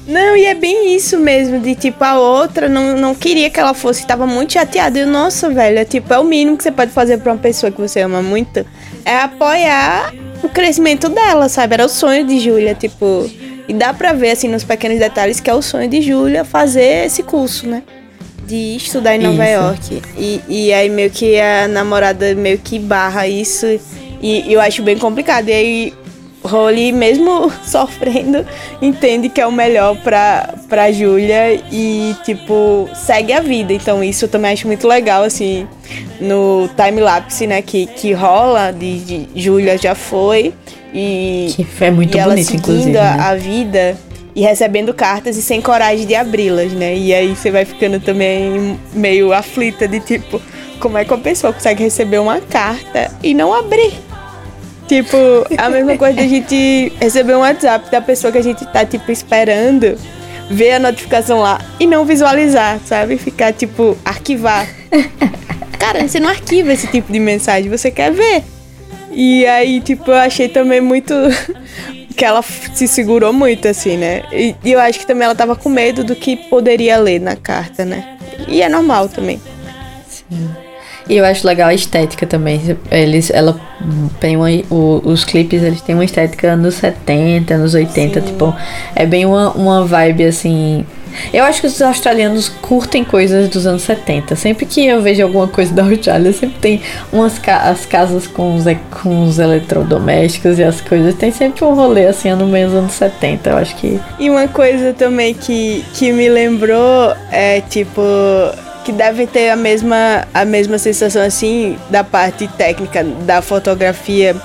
Não, 0.05 0.36
e 0.36 0.45
é 0.45 0.53
bem 0.53 0.95
isso 0.95 1.17
mesmo, 1.17 1.60
de 1.60 1.75
tipo, 1.75 2.03
a 2.03 2.19
outra 2.19 2.67
não, 2.67 2.98
não 2.98 3.15
queria 3.15 3.50
que 3.50 3.60
ela 3.60 3.74
fosse, 3.74 4.05
tava 4.05 4.27
muito 4.27 4.53
chateada. 4.53 5.00
E, 5.00 5.05
nossa, 5.05 5.50
velho, 5.50 5.79
é 5.79 5.86
tipo, 5.86 6.13
é 6.13 6.19
o 6.19 6.24
mínimo 6.24 6.57
que 6.57 6.63
você 6.63 6.72
pode 6.72 6.91
fazer 6.91 7.19
pra 7.19 7.31
uma 7.31 7.38
pessoa 7.39 7.72
que 7.72 7.79
você 7.79 8.01
ama 8.01 8.22
muito, 8.22 8.65
é 9.05 9.17
apoiar 9.17 10.13
o 10.43 10.50
crescimento 10.50 11.07
dela, 11.07 11.48
sabe? 11.48 11.75
Era 11.75 11.86
o 11.86 11.89
sonho 11.89 12.25
de 12.25 12.39
Júlia, 12.39 12.75
tipo. 12.75 13.29
E 13.65 13.74
dá 13.74 13.93
pra 13.93 14.12
ver, 14.12 14.31
assim, 14.31 14.50
nos 14.50 14.65
pequenos 14.65 15.00
detalhes 15.00 15.39
que 15.39 15.50
é 15.50 15.53
o 15.53 15.62
sonho 15.62 15.89
de 15.89 16.01
Júlia 16.01 16.43
fazer 16.43 17.05
esse 17.05 17.24
curso, 17.24 17.65
né? 17.65 17.81
De 18.45 18.75
estudar 18.75 19.15
em 19.15 19.19
Nova 19.19 19.45
Isso. 19.45 19.53
York. 19.53 20.01
E, 20.17 20.41
e 20.50 20.74
aí 20.74 20.89
meio 20.89 21.10
que 21.10 21.39
a 21.39 21.65
namorada 21.69 22.36
meio 22.36 22.57
que 22.57 22.77
barra 22.77 23.25
isso. 23.25 23.65
E, 24.22 24.50
e 24.50 24.53
eu 24.53 24.60
acho 24.60 24.83
bem 24.83 24.98
complicado. 24.98 25.48
E 25.48 25.53
aí 25.53 25.93
Holly, 26.43 26.91
mesmo 26.91 27.51
sofrendo, 27.65 28.45
entende 28.81 29.29
que 29.29 29.39
é 29.39 29.47
o 29.47 29.51
melhor 29.51 29.95
pra, 29.97 30.53
pra 30.69 30.91
Julia 30.91 31.53
e, 31.71 32.15
tipo, 32.23 32.89
segue 32.93 33.33
a 33.33 33.39
vida. 33.39 33.73
Então, 33.73 34.03
isso 34.03 34.25
eu 34.25 34.29
também 34.29 34.51
acho 34.51 34.67
muito 34.67 34.88
legal, 34.88 35.23
assim, 35.23 35.67
no 36.19 36.69
time-lapse, 36.75 37.47
né, 37.47 37.62
que, 37.62 37.85
que 37.85 38.13
rola 38.13 38.71
de, 38.71 39.00
de 39.00 39.27
Julia 39.35 39.77
já 39.77 39.95
foi. 39.95 40.53
E, 40.93 41.53
que 41.55 41.83
é 41.83 41.89
muito 41.89 42.15
e 42.15 42.19
ela 42.19 42.33
bonito, 42.33 42.51
seguindo 42.51 42.93
Né? 42.93 43.17
a 43.19 43.33
vida 43.35 43.97
e 44.35 44.41
recebendo 44.41 44.93
cartas 44.93 45.38
e 45.38 45.41
sem 45.41 45.62
coragem 45.62 46.05
de 46.05 46.15
abri-las, 46.15 46.71
né? 46.71 46.95
E 46.95 47.13
aí 47.13 47.35
você 47.35 47.51
vai 47.51 47.65
ficando 47.65 48.00
também 48.00 48.79
meio 48.93 49.31
aflita 49.33 49.88
de 49.88 50.00
tipo, 50.00 50.41
como 50.79 50.97
é 50.97 51.05
que 51.05 51.13
uma 51.13 51.19
pessoa 51.19 51.53
consegue 51.53 51.83
receber 51.83 52.19
uma 52.19 52.39
carta 52.41 53.12
e 53.21 53.33
não 53.33 53.53
abrir? 53.53 53.93
Tipo, 54.88 55.18
a 55.58 55.70
mesma 55.70 55.98
coisa 55.98 56.13
de 56.13 56.24
a 56.24 56.28
gente 56.28 56.94
receber 57.00 57.36
um 57.36 57.40
WhatsApp 57.40 57.90
da 57.90 58.02
pessoa 58.02 58.32
que 58.32 58.38
a 58.38 58.44
gente 58.44 58.66
tá, 58.66 58.86
tipo, 58.86 59.12
esperando, 59.12 59.98
ver 60.50 60.74
a 60.74 60.80
notificação 60.80 61.40
lá 61.40 61.60
e 61.80 61.88
não 61.88 62.06
visualizar, 62.06 62.80
sabe? 62.86 63.18
Ficar, 63.18 63.54
tipo, 63.54 63.98
arquivar. 64.04 64.68
Cara, 65.80 66.08
você 66.08 66.20
não 66.20 66.30
arquiva 66.30 66.74
esse 66.74 66.88
tipo 66.88 67.12
de 67.12 67.20
mensagem, 67.20 67.70
você 67.70 67.90
quer 67.90 68.12
ver. 68.12 68.44
E 69.12 69.46
aí, 69.46 69.80
tipo, 69.80 70.12
eu 70.12 70.16
achei 70.16 70.50
também 70.50 70.82
muito. 70.82 71.13
que 72.16 72.24
ela 72.24 72.44
se 72.44 72.88
segurou 72.88 73.34
muito, 73.34 73.68
assim, 73.68 73.98
né? 73.98 74.24
E, 74.32 74.56
e 74.63 74.72
eu 74.72 74.80
acho 74.80 75.00
que 75.00 75.08
também 75.08 75.25
ela 75.25 75.36
tava 75.36 75.56
com 75.56 75.68
medo 75.68 76.04
do 76.04 76.16
que 76.16 76.36
poderia 76.36 76.98
ler 76.98 77.20
na 77.20 77.36
carta, 77.36 77.84
né? 77.84 78.18
E 78.48 78.62
é 78.62 78.70
normal 78.70 79.10
também. 79.10 79.42
Sim. 80.08 80.50
E 81.10 81.17
eu 81.17 81.25
acho 81.25 81.45
legal 81.45 81.69
a 81.69 81.74
estética 81.74 82.25
também. 82.25 82.77
Eles, 82.89 83.29
ela 83.29 83.60
tem 84.19 84.36
uma, 84.38 84.48
o, 84.69 85.01
os 85.03 85.25
clipes, 85.25 85.62
eles 85.62 85.81
têm 85.81 85.95
uma 85.95 86.05
estética 86.05 86.51
anos 86.51 86.75
70, 86.75 87.53
anos 87.53 87.74
80, 87.74 88.19
Sim. 88.19 88.27
tipo, 88.27 88.55
é 88.95 89.05
bem 89.05 89.25
uma, 89.25 89.51
uma 89.51 89.86
vibe 89.86 90.25
assim. 90.25 90.86
Eu 91.31 91.43
acho 91.43 91.62
que 91.62 91.67
os 91.67 91.79
australianos 91.81 92.50
curtem 92.50 93.03
coisas 93.03 93.48
dos 93.48 93.67
anos 93.67 93.83
70. 93.83 94.36
Sempre 94.36 94.65
que 94.65 94.86
eu 94.86 95.01
vejo 95.01 95.22
alguma 95.22 95.48
coisa 95.48 95.72
da 95.74 95.83
Austrália, 95.83 96.33
sempre 96.33 96.57
tem 96.60 96.81
umas 97.12 97.38
ca 97.38 97.69
as 97.69 97.86
casas 97.86 98.25
com 98.25 98.55
os, 98.55 98.63
com 98.89 99.25
os 99.25 99.38
eletrodomésticos 99.38 100.57
e 100.57 100.63
as 100.63 100.81
coisas. 100.81 101.13
Tem 101.15 101.31
sempre 101.31 101.63
um 101.63 101.75
rolê 101.75 102.07
assim 102.07 102.33
no 102.33 102.48
meio 102.48 102.67
dos 102.67 102.77
anos 102.77 102.93
70. 102.93 103.50
Eu 103.50 103.57
acho 103.57 103.75
que. 103.75 104.00
E 104.17 104.29
uma 104.29 104.48
coisa 104.48 104.93
também 104.93 105.33
que, 105.33 105.86
que 105.93 106.12
me 106.12 106.27
lembrou 106.29 107.13
é 107.31 107.62
tipo 107.62 108.01
que 108.84 108.92
deve 108.92 109.25
ter 109.28 109.50
a 109.50 109.56
mesma 109.56 110.28
a 110.34 110.46
mesma 110.46 110.78
sensação 110.78 111.22
assim 111.22 111.78
da 111.90 112.04
parte 112.04 112.48
técnica 112.48 113.04
da 113.04 113.42
fotografia 113.42 114.36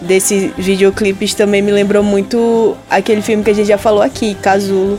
desses 0.00 0.52
videoclipes 0.56 1.34
também 1.34 1.62
me 1.62 1.72
lembrou 1.72 2.02
muito 2.02 2.76
aquele 2.88 3.22
filme 3.22 3.42
que 3.42 3.50
a 3.50 3.54
gente 3.54 3.68
já 3.68 3.78
falou 3.78 4.02
aqui, 4.02 4.34
Casulo, 4.36 4.98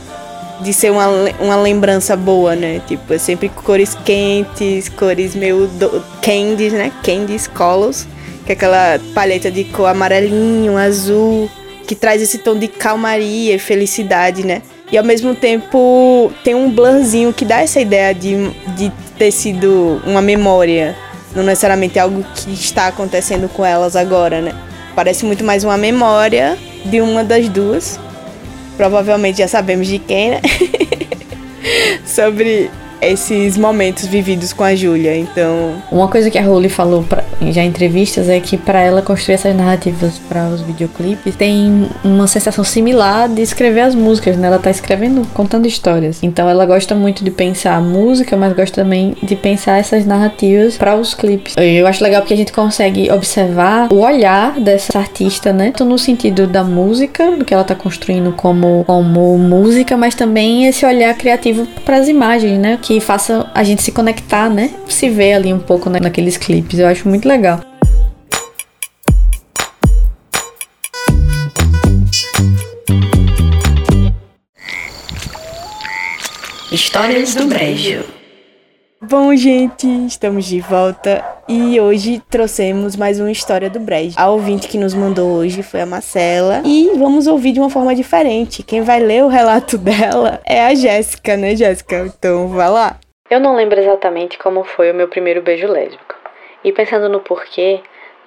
de 0.60 0.72
ser 0.72 0.90
uma, 0.90 1.08
uma 1.40 1.56
lembrança 1.56 2.16
boa, 2.16 2.54
né? 2.54 2.80
Tipo, 2.86 3.14
é 3.14 3.18
sempre 3.18 3.48
cores 3.48 3.96
quentes, 4.04 4.88
cores 4.88 5.34
meio 5.34 5.66
do, 5.66 6.04
candies, 6.20 6.72
né? 6.72 6.92
Candies 7.02 7.46
colors, 7.46 8.06
que 8.44 8.52
é 8.52 8.54
aquela 8.54 9.00
paleta 9.14 9.50
de 9.50 9.64
cor 9.64 9.86
amarelinho, 9.86 10.76
azul, 10.76 11.50
que 11.86 11.94
traz 11.94 12.20
esse 12.20 12.38
tom 12.38 12.58
de 12.58 12.68
calmaria 12.68 13.54
e 13.54 13.58
felicidade, 13.58 14.44
né? 14.44 14.62
E 14.92 14.98
ao 14.98 15.04
mesmo 15.04 15.34
tempo 15.34 16.32
tem 16.42 16.54
um 16.54 16.70
blurzinho 16.70 17.32
que 17.32 17.44
dá 17.44 17.60
essa 17.60 17.80
ideia 17.80 18.12
de, 18.14 18.50
de 18.76 18.90
ter 19.16 19.30
sido 19.30 20.02
uma 20.04 20.20
memória, 20.20 20.96
não 21.34 21.44
necessariamente 21.44 21.98
algo 21.98 22.24
que 22.34 22.52
está 22.52 22.88
acontecendo 22.88 23.48
com 23.48 23.64
elas 23.64 23.94
agora, 23.94 24.40
né? 24.40 24.52
Parece 24.94 25.24
muito 25.24 25.44
mais 25.44 25.62
uma 25.62 25.76
memória 25.76 26.58
de 26.84 27.00
uma 27.00 27.22
das 27.22 27.48
duas. 27.48 28.00
Provavelmente 28.76 29.38
já 29.38 29.46
sabemos 29.46 29.86
de 29.86 29.98
quem, 29.98 30.30
né? 30.30 30.40
Sobre 32.04 32.68
esses 33.00 33.56
momentos 33.56 34.06
vividos 34.06 34.52
com 34.52 34.64
a 34.64 34.74
Júlia. 34.74 35.16
Então, 35.16 35.82
Uma 35.90 36.08
coisa 36.08 36.30
que 36.30 36.38
a 36.38 36.42
Holly 36.42 36.68
falou 36.68 37.02
pra, 37.02 37.24
já 37.50 37.62
entrevistas 37.62 38.28
é 38.28 38.38
que 38.40 38.56
pra 38.56 38.80
ela 38.80 39.02
construir 39.02 39.34
essas 39.34 39.54
narrativas 39.54 40.18
para 40.28 40.48
os 40.48 40.60
videoclipes 40.60 41.34
tem 41.36 41.88
uma 42.04 42.26
sensação 42.26 42.62
similar 42.62 43.28
de 43.28 43.42
escrever 43.42 43.80
as 43.80 43.94
músicas, 43.94 44.36
né? 44.36 44.48
Ela 44.48 44.58
tá 44.58 44.70
escrevendo, 44.70 45.26
contando 45.32 45.66
histórias. 45.66 46.22
Então 46.22 46.48
ela 46.48 46.66
gosta 46.66 46.94
muito 46.94 47.24
de 47.24 47.30
pensar 47.30 47.76
a 47.76 47.80
música, 47.80 48.36
mas 48.36 48.52
gosta 48.52 48.82
também 48.82 49.16
de 49.22 49.36
pensar 49.36 49.78
essas 49.78 50.04
narrativas 50.04 50.76
para 50.76 50.94
os 50.96 51.14
clipes. 51.14 51.54
Eu 51.56 51.86
acho 51.86 52.02
legal 52.02 52.20
porque 52.22 52.34
a 52.34 52.36
gente 52.36 52.52
consegue 52.52 53.10
observar 53.10 53.92
o 53.92 54.00
olhar 54.00 54.58
dessa 54.60 54.98
artista, 54.98 55.52
né? 55.52 55.66
Tanto 55.66 55.84
no 55.84 55.98
sentido 55.98 56.46
da 56.46 56.62
música, 56.62 57.36
do 57.36 57.44
que 57.44 57.54
ela 57.54 57.64
tá 57.64 57.74
construindo 57.74 58.32
como, 58.32 58.84
como 58.86 59.38
música, 59.38 59.96
mas 59.96 60.14
também 60.14 60.66
esse 60.66 60.84
olhar 60.84 61.14
criativo 61.14 61.66
para 61.84 61.96
as 61.96 62.08
imagens, 62.08 62.58
né? 62.58 62.78
Que 62.80 63.00
faça 63.00 63.50
a 63.54 63.62
gente 63.62 63.82
se 63.82 63.92
conectar, 63.92 64.50
né? 64.50 64.70
Se 64.88 65.08
ver 65.08 65.34
ali 65.34 65.52
um 65.52 65.58
pouco 65.58 65.88
né, 65.88 65.98
naqueles 66.00 66.36
clipes. 66.36 66.78
Eu 66.78 66.86
acho 66.86 67.08
muito 67.08 67.26
legal. 67.30 67.60
Histórias 76.72 77.34
do 77.36 77.46
Brejo. 77.46 78.04
Bom, 79.02 79.34
gente, 79.34 79.86
estamos 80.06 80.44
de 80.44 80.60
volta 80.60 81.24
e 81.48 81.80
hoje 81.80 82.20
trouxemos 82.28 82.96
mais 82.96 83.20
uma 83.20 83.30
história 83.30 83.70
do 83.70 83.78
Brejo. 83.80 84.14
A 84.18 84.28
ouvinte 84.28 84.68
que 84.68 84.76
nos 84.76 84.92
mandou 84.92 85.30
hoje 85.30 85.62
foi 85.62 85.80
a 85.80 85.86
Marcela 85.86 86.62
e 86.64 86.90
vamos 86.96 87.28
ouvir 87.28 87.52
de 87.52 87.60
uma 87.60 87.70
forma 87.70 87.94
diferente. 87.94 88.62
Quem 88.64 88.82
vai 88.82 89.00
ler 89.00 89.24
o 89.24 89.28
relato 89.28 89.78
dela 89.78 90.40
é 90.44 90.66
a 90.66 90.74
Jéssica, 90.74 91.36
né, 91.36 91.54
Jéssica? 91.54 92.06
Então, 92.06 92.48
vai 92.48 92.68
lá. 92.68 92.98
Eu 93.30 93.38
não 93.38 93.54
lembro 93.54 93.78
exatamente 93.78 94.36
como 94.36 94.64
foi 94.64 94.90
o 94.90 94.94
meu 94.94 95.06
primeiro 95.06 95.40
beijo 95.40 95.68
lésbico. 95.68 96.19
E 96.62 96.72
pensando 96.72 97.08
no 97.08 97.20
porquê, 97.20 97.80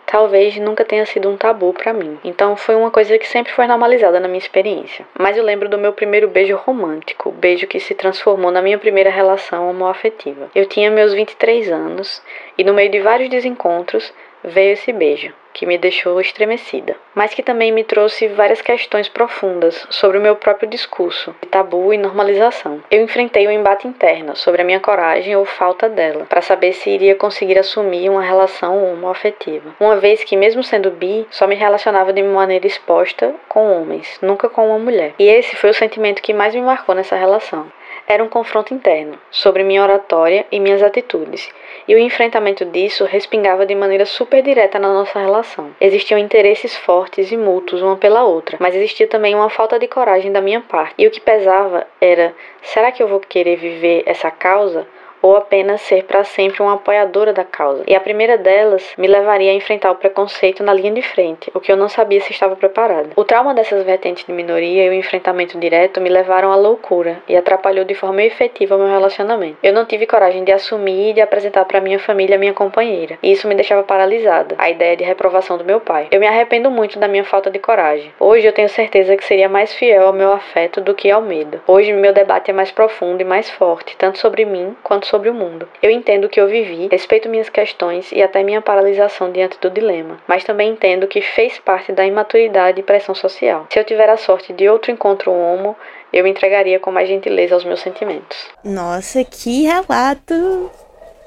talvez 0.05 0.57
nunca 0.57 0.85
tenha 0.85 1.05
sido 1.05 1.29
um 1.29 1.37
tabu 1.37 1.73
pra 1.73 1.93
mim. 1.93 2.19
Então 2.23 2.55
foi 2.55 2.75
uma 2.75 2.91
coisa 2.91 3.17
que 3.17 3.27
sempre 3.27 3.51
foi 3.51 3.67
normalizada 3.67 4.19
na 4.19 4.27
minha 4.27 4.39
experiência. 4.39 5.05
Mas 5.17 5.37
eu 5.37 5.43
lembro 5.43 5.69
do 5.69 5.77
meu 5.77 5.93
primeiro 5.93 6.27
beijo 6.27 6.55
romântico, 6.55 7.31
beijo 7.31 7.67
que 7.67 7.79
se 7.79 7.93
transformou 7.93 8.51
na 8.51 8.61
minha 8.61 8.77
primeira 8.77 9.09
relação 9.09 9.69
homoafetiva. 9.69 10.49
Eu 10.53 10.65
tinha 10.65 10.91
meus 10.91 11.13
23 11.13 11.71
anos 11.71 12.21
e 12.57 12.63
no 12.63 12.73
meio 12.73 12.89
de 12.89 12.99
vários 12.99 13.29
desencontros 13.29 14.13
veio 14.43 14.73
esse 14.73 14.91
beijo, 14.91 15.33
que 15.53 15.65
me 15.65 15.77
deixou 15.77 16.19
estremecida, 16.19 16.95
mas 17.13 17.33
que 17.33 17.43
também 17.43 17.71
me 17.71 17.83
trouxe 17.83 18.27
várias 18.27 18.61
questões 18.61 19.07
profundas 19.07 19.85
sobre 19.89 20.17
o 20.17 20.21
meu 20.21 20.35
próprio 20.35 20.67
discurso, 20.67 21.35
tabu 21.51 21.93
e 21.93 21.97
normalização. 21.97 22.83
Eu 22.89 23.03
enfrentei 23.03 23.47
um 23.47 23.51
embate 23.51 23.87
interno 23.87 24.35
sobre 24.35 24.61
a 24.61 24.65
minha 24.65 24.79
coragem 24.79 25.35
ou 25.35 25.45
falta 25.45 25.87
dela, 25.87 26.25
para 26.25 26.41
saber 26.41 26.73
se 26.73 26.89
iria 26.89 27.15
conseguir 27.15 27.57
assumir 27.57 28.09
uma 28.09 28.23
relação 28.23 28.83
homoafetiva, 28.93 29.75
uma 29.79 29.97
vez 29.97 30.23
que, 30.23 30.35
mesmo 30.35 30.63
sendo 30.63 30.89
bi, 30.89 31.27
só 31.29 31.45
me 31.45 31.55
relacionava 31.55 32.11
de 32.11 32.23
maneira 32.23 32.65
exposta 32.65 33.33
com 33.47 33.71
homens, 33.79 34.17
nunca 34.21 34.49
com 34.49 34.67
uma 34.67 34.79
mulher. 34.79 35.13
E 35.19 35.27
esse 35.27 35.55
foi 35.55 35.69
o 35.69 35.73
sentimento 35.73 36.21
que 36.21 36.33
mais 36.33 36.55
me 36.55 36.61
marcou 36.61 36.95
nessa 36.95 37.15
relação. 37.15 37.71
Era 38.07 38.23
um 38.23 38.29
confronto 38.29 38.73
interno 38.73 39.17
sobre 39.31 39.63
minha 39.63 39.81
oratória 39.81 40.45
e 40.51 40.59
minhas 40.59 40.83
atitudes, 40.83 41.49
e 41.87 41.95
o 41.95 41.99
enfrentamento 41.99 42.65
disso 42.65 43.05
respingava 43.05 43.65
de 43.65 43.73
maneira 43.73 44.05
super 44.05 44.41
direta 44.41 44.77
na 44.77 44.93
nossa 44.93 45.19
relação. 45.19 45.75
Existiam 45.79 46.17
interesses 46.17 46.75
fortes 46.75 47.31
e 47.31 47.37
mútuos 47.37 47.81
uma 47.81 47.95
pela 47.95 48.23
outra, 48.23 48.57
mas 48.59 48.75
existia 48.75 49.07
também 49.07 49.33
uma 49.33 49.49
falta 49.49 49.79
de 49.79 49.87
coragem 49.87 50.31
da 50.31 50.41
minha 50.41 50.61
parte. 50.61 50.95
E 50.97 51.07
o 51.07 51.11
que 51.11 51.21
pesava 51.21 51.87
era: 52.01 52.33
será 52.61 52.91
que 52.91 53.01
eu 53.01 53.07
vou 53.07 53.19
querer 53.19 53.55
viver 53.55 54.03
essa 54.05 54.29
causa? 54.29 54.85
Ou 55.23 55.37
apenas 55.37 55.81
ser 55.81 56.03
para 56.03 56.25
sempre 56.25 56.61
uma 56.61 56.73
apoiadora 56.73 57.31
da 57.31 57.45
causa. 57.45 57.83
E 57.87 57.95
a 57.95 57.99
primeira 57.99 58.37
delas 58.37 58.93
me 58.97 59.07
levaria 59.07 59.51
a 59.51 59.55
enfrentar 59.55 59.89
o 59.89 59.95
preconceito 59.95 60.61
na 60.61 60.73
linha 60.73 60.91
de 60.91 61.01
frente, 61.01 61.49
o 61.53 61.61
que 61.61 61.71
eu 61.71 61.77
não 61.77 61.87
sabia 61.87 62.19
se 62.19 62.31
estava 62.31 62.57
preparada. 62.57 63.09
O 63.15 63.23
trauma 63.23 63.53
dessas 63.53 63.83
vertentes 63.83 64.25
de 64.25 64.33
minoria 64.33 64.85
e 64.85 64.89
o 64.89 64.93
enfrentamento 64.93 65.57
direto 65.57 66.01
me 66.01 66.09
levaram 66.09 66.51
à 66.51 66.55
loucura 66.55 67.23
e 67.27 67.37
atrapalhou 67.37 67.85
de 67.85 67.95
forma 67.95 68.21
efetiva 68.21 68.77
meu 68.77 68.87
relacionamento. 68.87 69.57
Eu 69.63 69.71
não 69.71 69.85
tive 69.85 70.05
coragem 70.05 70.43
de 70.43 70.51
assumir 70.51 71.11
e 71.11 71.13
de 71.13 71.21
apresentar 71.21 71.63
para 71.65 71.79
minha 71.79 71.99
família 71.99 72.35
a 72.35 72.39
minha 72.39 72.53
companheira, 72.53 73.17
e 73.23 73.31
isso 73.31 73.47
me 73.47 73.55
deixava 73.55 73.83
paralisada, 73.83 74.55
a 74.57 74.69
ideia 74.69 74.97
de 74.97 75.05
reprovação 75.05 75.57
do 75.57 75.63
meu 75.63 75.79
pai. 75.79 76.09
Eu 76.11 76.19
me 76.19 76.27
arrependo 76.27 76.69
muito 76.69 76.99
da 76.99 77.07
minha 77.07 77.23
falta 77.23 77.49
de 77.49 77.59
coragem. 77.59 78.11
Hoje 78.19 78.45
eu 78.45 78.51
tenho 78.51 78.67
certeza 78.67 79.15
que 79.15 79.23
seria 79.23 79.47
mais 79.47 79.73
fiel 79.73 80.05
ao 80.05 80.13
meu 80.13 80.33
afeto 80.33 80.81
do 80.81 80.93
que 80.93 81.09
ao 81.09 81.21
medo. 81.21 81.61
Hoje 81.65 81.93
meu 81.93 82.11
debate 82.11 82.51
é 82.51 82.53
mais 82.53 82.71
profundo 82.71 83.21
e 83.21 83.25
mais 83.25 83.49
forte, 83.49 83.95
tanto 83.95 84.17
sobre 84.17 84.43
mim 84.43 84.75
quanto 84.83 85.12
sobre 85.13 85.29
o 85.29 85.33
mundo. 85.33 85.67
Eu 85.79 85.91
entendo 85.91 86.25
o 86.25 86.29
que 86.29 86.41
eu 86.41 86.47
vivi, 86.47 86.87
respeito 86.91 87.29
minhas 87.29 87.47
questões 87.47 88.11
e 88.11 88.19
até 88.23 88.41
minha 88.41 88.63
paralisação 88.63 89.31
diante 89.31 89.59
do 89.61 89.69
dilema, 89.69 90.17
mas 90.27 90.43
também 90.43 90.71
entendo 90.71 91.05
que 91.05 91.21
fez 91.21 91.59
parte 91.59 91.91
da 91.91 92.03
imaturidade 92.03 92.79
e 92.79 92.83
pressão 92.83 93.13
social. 93.13 93.67
Se 93.69 93.77
eu 93.77 93.83
tiver 93.83 94.09
a 94.09 94.17
sorte 94.17 94.51
de 94.51 94.67
outro 94.67 94.91
encontro 94.91 95.31
homo, 95.31 95.75
eu 96.11 96.23
me 96.23 96.31
entregaria 96.31 96.79
com 96.79 96.91
mais 96.91 97.07
gentileza 97.07 97.53
aos 97.53 97.63
meus 97.63 97.81
sentimentos. 97.81 98.47
Nossa, 98.63 99.23
que 99.23 99.65
relato! 99.67 100.71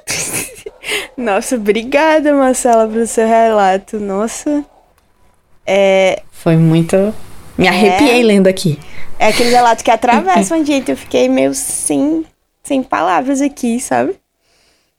Nossa, 1.16 1.54
obrigada, 1.54 2.32
Marcela, 2.32 2.88
pelo 2.88 3.06
seu 3.06 3.26
relato. 3.28 4.00
Nossa, 4.00 4.64
É, 5.64 6.22
Foi 6.32 6.56
muito. 6.56 7.14
Me 7.56 7.68
arrepiei 7.68 8.22
lendo 8.24 8.48
aqui. 8.48 8.78
é 9.18 9.28
aquele 9.28 9.50
relato 9.50 9.82
que 9.84 9.90
atravessa, 9.92 10.56
gente. 10.64 10.90
Eu 10.90 10.96
fiquei 10.96 11.28
meio 11.28 11.54
sem, 11.54 12.24
sem 12.66 12.82
palavras 12.82 13.40
aqui, 13.40 13.80
sabe? 13.80 14.16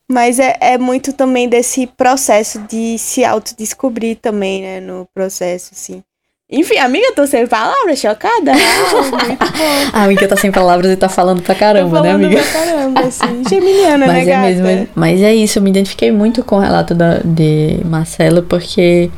Mas 0.10 0.40
é, 0.40 0.56
é 0.62 0.78
muito 0.78 1.12
também 1.12 1.50
desse 1.50 1.86
processo 1.86 2.60
de 2.70 2.98
se 2.98 3.26
autodescobrir 3.26 4.16
também, 4.16 4.62
né? 4.62 4.80
No 4.80 5.06
processo, 5.14 5.72
assim. 5.74 6.02
Enfim, 6.50 6.78
amiga, 6.78 7.08
eu 7.08 7.14
tô 7.16 7.28
sem 7.28 7.46
palavras, 7.46 8.00
chocada. 8.00 8.54
Ah, 8.58 9.02
muito 9.02 9.38
bom. 9.58 9.90
A 9.92 10.04
amiga 10.04 10.28
tá 10.30 10.38
sem 10.38 10.50
palavras 10.50 10.92
e 10.92 10.96
tá 10.96 11.10
falando 11.10 11.42
pra 11.42 11.54
caramba, 11.54 12.02
né, 12.02 12.10
falando 12.12 12.26
amiga? 12.26 12.42
pra 12.42 12.52
caramba, 12.54 13.00
assim. 13.02 13.44
Geminiana, 13.50 13.98
né, 13.98 14.08
Mas 14.08 14.28
é 14.28 14.32
gata? 14.32 14.42
mesmo. 14.64 14.88
Mas 14.96 15.22
é 15.22 15.36
isso, 15.36 15.60
eu 15.60 15.64
me 15.64 15.70
identifiquei 15.72 16.10
muito 16.10 16.44
com 16.46 16.56
o 16.56 16.60
relato 16.60 16.96
da, 16.96 17.18
de 17.18 17.82
Marcela, 17.84 18.42
porque 18.42 19.12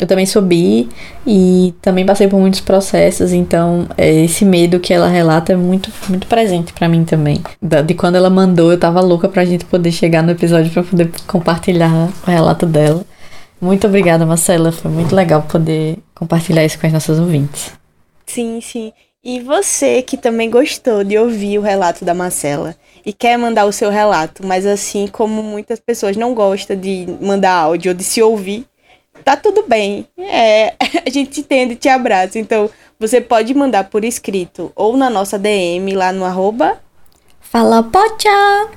eu 0.00 0.06
também 0.06 0.26
sou 0.26 0.42
bi 0.42 0.88
e 1.26 1.74
também 1.80 2.04
passei 2.04 2.26
por 2.26 2.40
muitos 2.40 2.60
processos, 2.60 3.32
então 3.32 3.86
é, 3.96 4.24
esse 4.24 4.44
medo 4.44 4.80
que 4.80 4.92
ela 4.92 5.08
relata 5.08 5.52
é 5.52 5.56
muito, 5.56 5.90
muito 6.08 6.26
presente 6.26 6.72
pra 6.72 6.88
mim 6.88 7.04
também. 7.04 7.42
De 7.60 7.94
quando 7.94 8.16
ela 8.16 8.30
mandou, 8.30 8.72
eu 8.72 8.78
tava 8.78 9.00
louca 9.00 9.28
pra 9.28 9.44
gente 9.44 9.64
poder 9.64 9.92
chegar 9.92 10.22
no 10.22 10.32
episódio 10.32 10.72
pra 10.72 10.82
poder 10.82 11.10
compartilhar 11.26 12.08
o 12.26 12.30
relato 12.30 12.66
dela. 12.66 13.04
Muito 13.60 13.86
obrigada, 13.86 14.26
Marcela. 14.26 14.72
Foi 14.72 14.90
muito 14.90 15.14
legal 15.14 15.42
poder 15.42 15.98
compartilhar 16.14 16.64
isso 16.64 16.78
com 16.80 16.86
as 16.86 16.92
nossas 16.92 17.20
ouvintes. 17.20 17.70
Sim, 18.26 18.60
sim. 18.60 18.92
E 19.24 19.38
você 19.38 20.02
que 20.02 20.16
também 20.16 20.50
gostou 20.50 21.04
de 21.04 21.16
ouvir 21.16 21.56
o 21.56 21.62
relato 21.62 22.04
da 22.04 22.12
Marcela 22.12 22.74
e 23.06 23.12
quer 23.12 23.36
mandar 23.36 23.66
o 23.66 23.72
seu 23.72 23.88
relato, 23.88 24.44
mas 24.44 24.66
assim 24.66 25.06
como 25.06 25.44
muitas 25.44 25.78
pessoas 25.78 26.16
não 26.16 26.34
gostam 26.34 26.76
de 26.76 27.06
mandar 27.20 27.52
áudio 27.52 27.92
ou 27.92 27.96
de 27.96 28.02
se 28.02 28.20
ouvir, 28.20 28.66
tá 29.22 29.36
tudo 29.36 29.64
bem. 29.66 30.06
É, 30.18 30.74
a 31.06 31.10
gente 31.10 31.30
te 31.30 31.40
entende 31.40 31.74
e 31.74 31.76
te 31.76 31.88
abraça. 31.88 32.38
Então, 32.38 32.68
você 32.98 33.20
pode 33.20 33.54
mandar 33.54 33.84
por 33.90 34.04
escrito 34.04 34.72
ou 34.76 34.96
na 34.96 35.08
nossa 35.08 35.38
DM 35.38 35.94
lá 35.94 36.12
no 36.12 36.24
arroba 36.24 36.80
Fala, 37.40 37.82
pocha! 37.82 38.70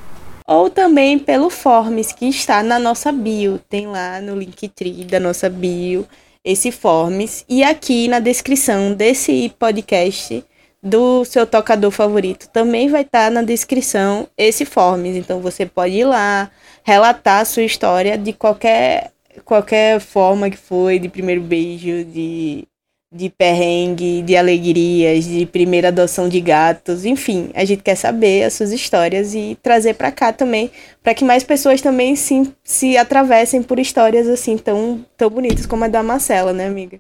ou 0.47 0.69
também 0.69 1.17
pelo 1.17 1.49
Forms 1.49 2.11
que 2.11 2.27
está 2.27 2.61
na 2.61 2.77
nossa 2.77 3.11
bio. 3.11 3.59
Tem 3.69 3.87
lá 3.87 4.21
no 4.21 4.35
Linktree 4.35 5.03
da 5.05 5.19
nossa 5.19 5.49
bio 5.49 6.07
esse 6.43 6.71
Forms. 6.71 7.43
E 7.49 7.63
aqui 7.63 8.07
na 8.07 8.19
descrição 8.19 8.93
desse 8.93 9.51
podcast 9.57 10.43
do 10.81 11.25
seu 11.25 11.47
tocador 11.47 11.89
favorito 11.89 12.47
também 12.49 12.87
vai 12.89 13.01
estar 13.01 13.31
na 13.31 13.41
descrição 13.41 14.27
esse 14.37 14.65
Forms. 14.65 15.17
Então 15.17 15.39
você 15.39 15.65
pode 15.65 15.95
ir 15.95 16.05
lá, 16.05 16.51
relatar 16.83 17.41
a 17.41 17.45
sua 17.45 17.63
história 17.63 18.17
de 18.17 18.31
qualquer, 18.31 19.11
qualquer 19.43 19.99
forma 19.99 20.49
que 20.49 20.57
foi, 20.57 20.99
de 20.99 21.09
primeiro 21.09 21.41
beijo, 21.41 22.05
de 22.05 22.67
de 23.15 23.29
perrengue, 23.29 24.21
de 24.23 24.35
alegrias, 24.35 25.23
de 25.23 25.45
primeira 25.45 25.87
adoção 25.87 26.27
de 26.27 26.41
gatos, 26.41 27.05
enfim, 27.05 27.49
a 27.53 27.63
gente 27.63 27.81
quer 27.81 27.95
saber 27.95 28.43
as 28.43 28.53
suas 28.53 28.73
histórias 28.73 29.33
e 29.33 29.57
trazer 29.63 29.93
pra 29.93 30.11
cá 30.11 30.33
também, 30.33 30.69
pra 31.01 31.13
que 31.13 31.23
mais 31.23 31.41
pessoas 31.41 31.81
também 31.81 32.17
se, 32.17 32.53
se 32.61 32.97
atravessem 32.97 33.63
por 33.63 33.79
histórias 33.79 34.27
assim 34.27 34.57
tão, 34.57 35.05
tão 35.15 35.29
bonitas 35.29 35.65
como 35.65 35.85
a 35.85 35.87
da 35.87 36.03
Marcela, 36.03 36.51
né, 36.51 36.67
amiga? 36.67 36.99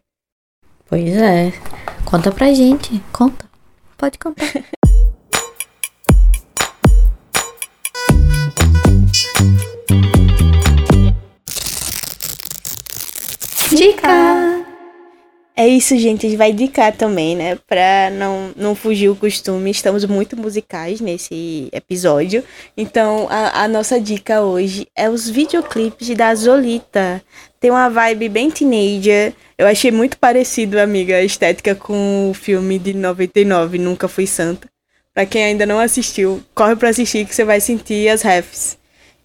Pois 0.87 1.17
é. 1.17 1.51
Conta 2.05 2.31
pra 2.31 2.53
gente. 2.53 3.03
Conta. 3.11 3.45
Pode 3.97 4.17
contar. 4.17 4.45
Dica! 13.75 14.63
É 15.53 15.67
isso, 15.67 15.97
gente, 15.97 16.25
a 16.25 16.29
gente 16.29 16.37
vai 16.37 16.51
indicar 16.51 16.95
também, 16.95 17.35
né, 17.35 17.57
pra 17.67 18.09
não, 18.09 18.51
não 18.55 18.73
fugir 18.73 19.09
o 19.09 19.15
costume, 19.15 19.69
estamos 19.69 20.05
muito 20.05 20.37
musicais 20.37 21.01
nesse 21.01 21.67
episódio, 21.73 22.41
então 22.77 23.27
a, 23.29 23.63
a 23.63 23.67
nossa 23.67 23.99
dica 23.99 24.41
hoje 24.41 24.87
é 24.95 25.09
os 25.09 25.29
videoclipes 25.29 26.09
da 26.15 26.33
Zolita, 26.35 27.21
tem 27.59 27.69
uma 27.69 27.89
vibe 27.89 28.29
bem 28.29 28.49
teenager, 28.49 29.33
eu 29.57 29.67
achei 29.67 29.91
muito 29.91 30.17
parecido, 30.17 30.79
amiga, 30.79 31.17
a 31.17 31.23
estética 31.23 31.75
com 31.75 32.29
o 32.29 32.33
filme 32.33 32.79
de 32.79 32.93
99, 32.93 33.77
Nunca 33.77 34.07
Fui 34.07 34.25
Santa, 34.27 34.69
pra 35.13 35.25
quem 35.25 35.43
ainda 35.43 35.65
não 35.65 35.79
assistiu, 35.79 36.41
corre 36.53 36.77
pra 36.77 36.89
assistir 36.89 37.25
que 37.25 37.35
você 37.35 37.43
vai 37.43 37.59
sentir 37.59 38.07
as 38.07 38.21
refs. 38.21 38.77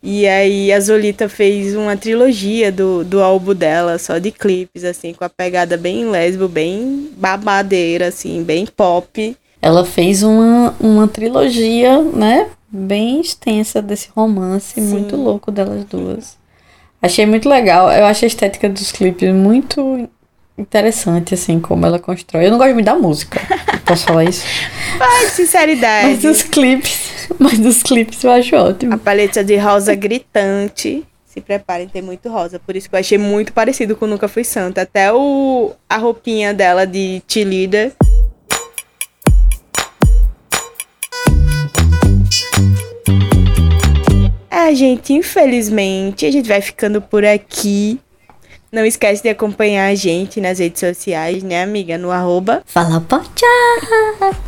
E 0.02 0.26
aí 0.26 0.72
a 0.72 0.80
Zolita 0.80 1.28
fez 1.28 1.74
uma 1.74 1.96
trilogia 1.96 2.72
do, 2.72 3.04
do 3.04 3.20
álbum 3.20 3.54
dela, 3.54 3.98
só 3.98 4.16
de 4.18 4.30
clipes, 4.30 4.82
assim, 4.82 5.12
com 5.12 5.24
a 5.24 5.28
pegada 5.28 5.76
bem 5.76 6.08
lesbo, 6.08 6.48
bem 6.48 7.10
babadeira, 7.16 8.08
assim, 8.08 8.42
bem 8.42 8.66
pop. 8.66 9.36
Ela 9.60 9.84
fez 9.84 10.22
uma, 10.22 10.74
uma 10.80 11.06
trilogia, 11.06 12.02
né? 12.02 12.48
Bem 12.70 13.20
extensa 13.20 13.82
desse 13.82 14.08
romance 14.16 14.74
Sim. 14.74 14.88
muito 14.88 15.16
louco 15.16 15.50
delas 15.50 15.84
duas. 15.84 16.38
Achei 17.02 17.26
muito 17.26 17.48
legal. 17.48 17.90
Eu 17.90 18.06
acho 18.06 18.24
a 18.24 18.28
estética 18.28 18.68
dos 18.68 18.92
clipes 18.92 19.34
muito 19.34 20.08
interessante, 20.60 21.34
assim, 21.34 21.58
como 21.58 21.86
ela 21.86 21.98
constrói. 21.98 22.46
Eu 22.46 22.50
não 22.50 22.58
gosto 22.58 22.74
muito 22.74 22.86
da 22.86 22.94
música. 22.94 23.40
Posso 23.84 24.06
falar 24.06 24.24
isso? 24.24 24.44
Ai, 25.00 25.26
sinceridade. 25.28 26.08
Mas 26.08 26.22
dos 26.22 26.42
clipes. 26.42 27.28
Mas 27.38 27.58
dos 27.58 27.82
clipes 27.82 28.22
eu 28.22 28.30
acho 28.30 28.54
ótimo. 28.56 28.94
A 28.94 28.98
paleta 28.98 29.42
de 29.42 29.56
rosa 29.56 29.94
gritante. 29.94 31.04
Se 31.24 31.40
preparem, 31.40 31.88
tem 31.88 32.02
muito 32.02 32.28
rosa. 32.28 32.58
Por 32.58 32.76
isso 32.76 32.88
que 32.88 32.94
eu 32.94 33.00
achei 33.00 33.16
muito 33.16 33.52
parecido 33.52 33.96
com 33.96 34.06
Nunca 34.06 34.28
Fui 34.28 34.44
Santa. 34.44 34.82
Até 34.82 35.12
o, 35.12 35.72
a 35.88 35.96
roupinha 35.96 36.52
dela 36.52 36.86
de 36.86 37.22
cheerleader. 37.26 37.92
É, 44.50 44.74
gente, 44.74 45.12
infelizmente, 45.12 46.26
a 46.26 46.30
gente 46.30 46.48
vai 46.48 46.60
ficando 46.60 47.00
por 47.00 47.24
aqui. 47.24 48.00
Não 48.72 48.86
esquece 48.86 49.20
de 49.20 49.28
acompanhar 49.28 49.90
a 49.90 49.96
gente 49.96 50.40
nas 50.40 50.60
redes 50.60 50.78
sociais, 50.78 51.42
né, 51.42 51.60
amiga? 51.60 51.98
No 51.98 52.12
arroba 52.12 52.62
Fala, 52.64 53.00
pocha! 53.00 53.24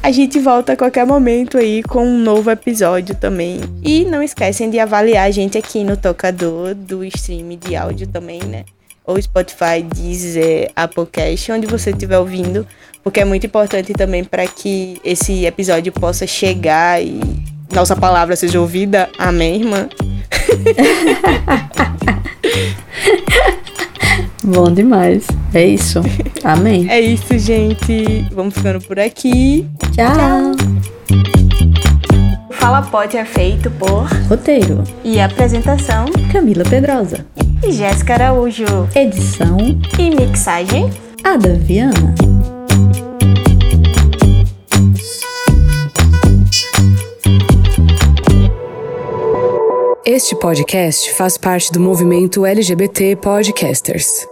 a 0.01 0.13
gente 0.13 0.39
volta 0.39 0.75
a 0.75 0.77
qualquer 0.77 1.05
momento 1.05 1.59
aí 1.59 1.83
com 1.83 2.07
um 2.07 2.19
novo 2.19 2.49
episódio 2.49 3.17
também. 3.17 3.59
E 3.83 4.05
não 4.05 4.23
esquecem 4.23 4.71
de 4.71 4.79
avaliar 4.79 5.27
a 5.27 5.31
gente 5.33 5.59
aqui 5.59 5.83
no 5.83 5.97
tocador 5.97 6.73
do 6.73 7.05
stream 7.05 7.59
de 7.59 7.75
áudio 7.75 8.07
também, 8.07 8.41
né? 8.45 8.65
Ou 9.05 9.21
Spotify, 9.21 9.83
Deezer, 9.83 10.71
Applecast, 10.77 11.51
onde 11.51 11.67
você 11.67 11.91
estiver 11.91 12.21
ouvindo, 12.21 12.65
porque 13.03 13.19
é 13.19 13.25
muito 13.25 13.45
importante 13.45 13.93
também 13.93 14.23
para 14.23 14.47
que 14.47 15.01
esse 15.05 15.45
episódio 15.47 15.93
possa 15.93 16.29
chegar 16.29 17.03
e 17.03 17.21
nossa 17.73 17.97
palavra 17.97 18.37
seja 18.37 18.61
ouvida. 18.61 19.11
Amém, 19.19 19.63
irmã? 19.63 19.89
Bom 24.45 24.73
demais. 24.73 25.27
É 25.55 25.65
isso. 25.65 26.01
Amém. 26.43 26.87
É 26.91 27.01
isso, 27.01 27.39
gente. 27.39 28.27
Vamos 28.33 28.55
ficando 28.55 28.81
por 28.81 28.99
aqui. 28.99 29.67
Tchau. 29.93 30.53
Fala 32.53 32.83
Pode 32.83 33.17
é 33.17 33.25
feito 33.25 33.71
por 33.73 34.07
Roteiro. 34.29 34.85
e 35.05 35.21
apresentação 35.21 36.07
Camila 36.33 36.65
Pedrosa. 36.65 37.27
de 37.61 37.73
Jéssica 37.73 38.15
Araújo 38.15 38.65
Edição. 38.95 39.57
e 39.99 40.11
mixagem 40.11 40.89
Ada 41.25 41.55
Viana. 41.55 42.15
Este 50.05 50.35
podcast 50.37 51.13
faz 51.15 51.37
parte 51.39 51.73
do 51.73 51.81
movimento 51.81 52.45
LGBT 52.45 53.17
Podcasters. 53.17 54.32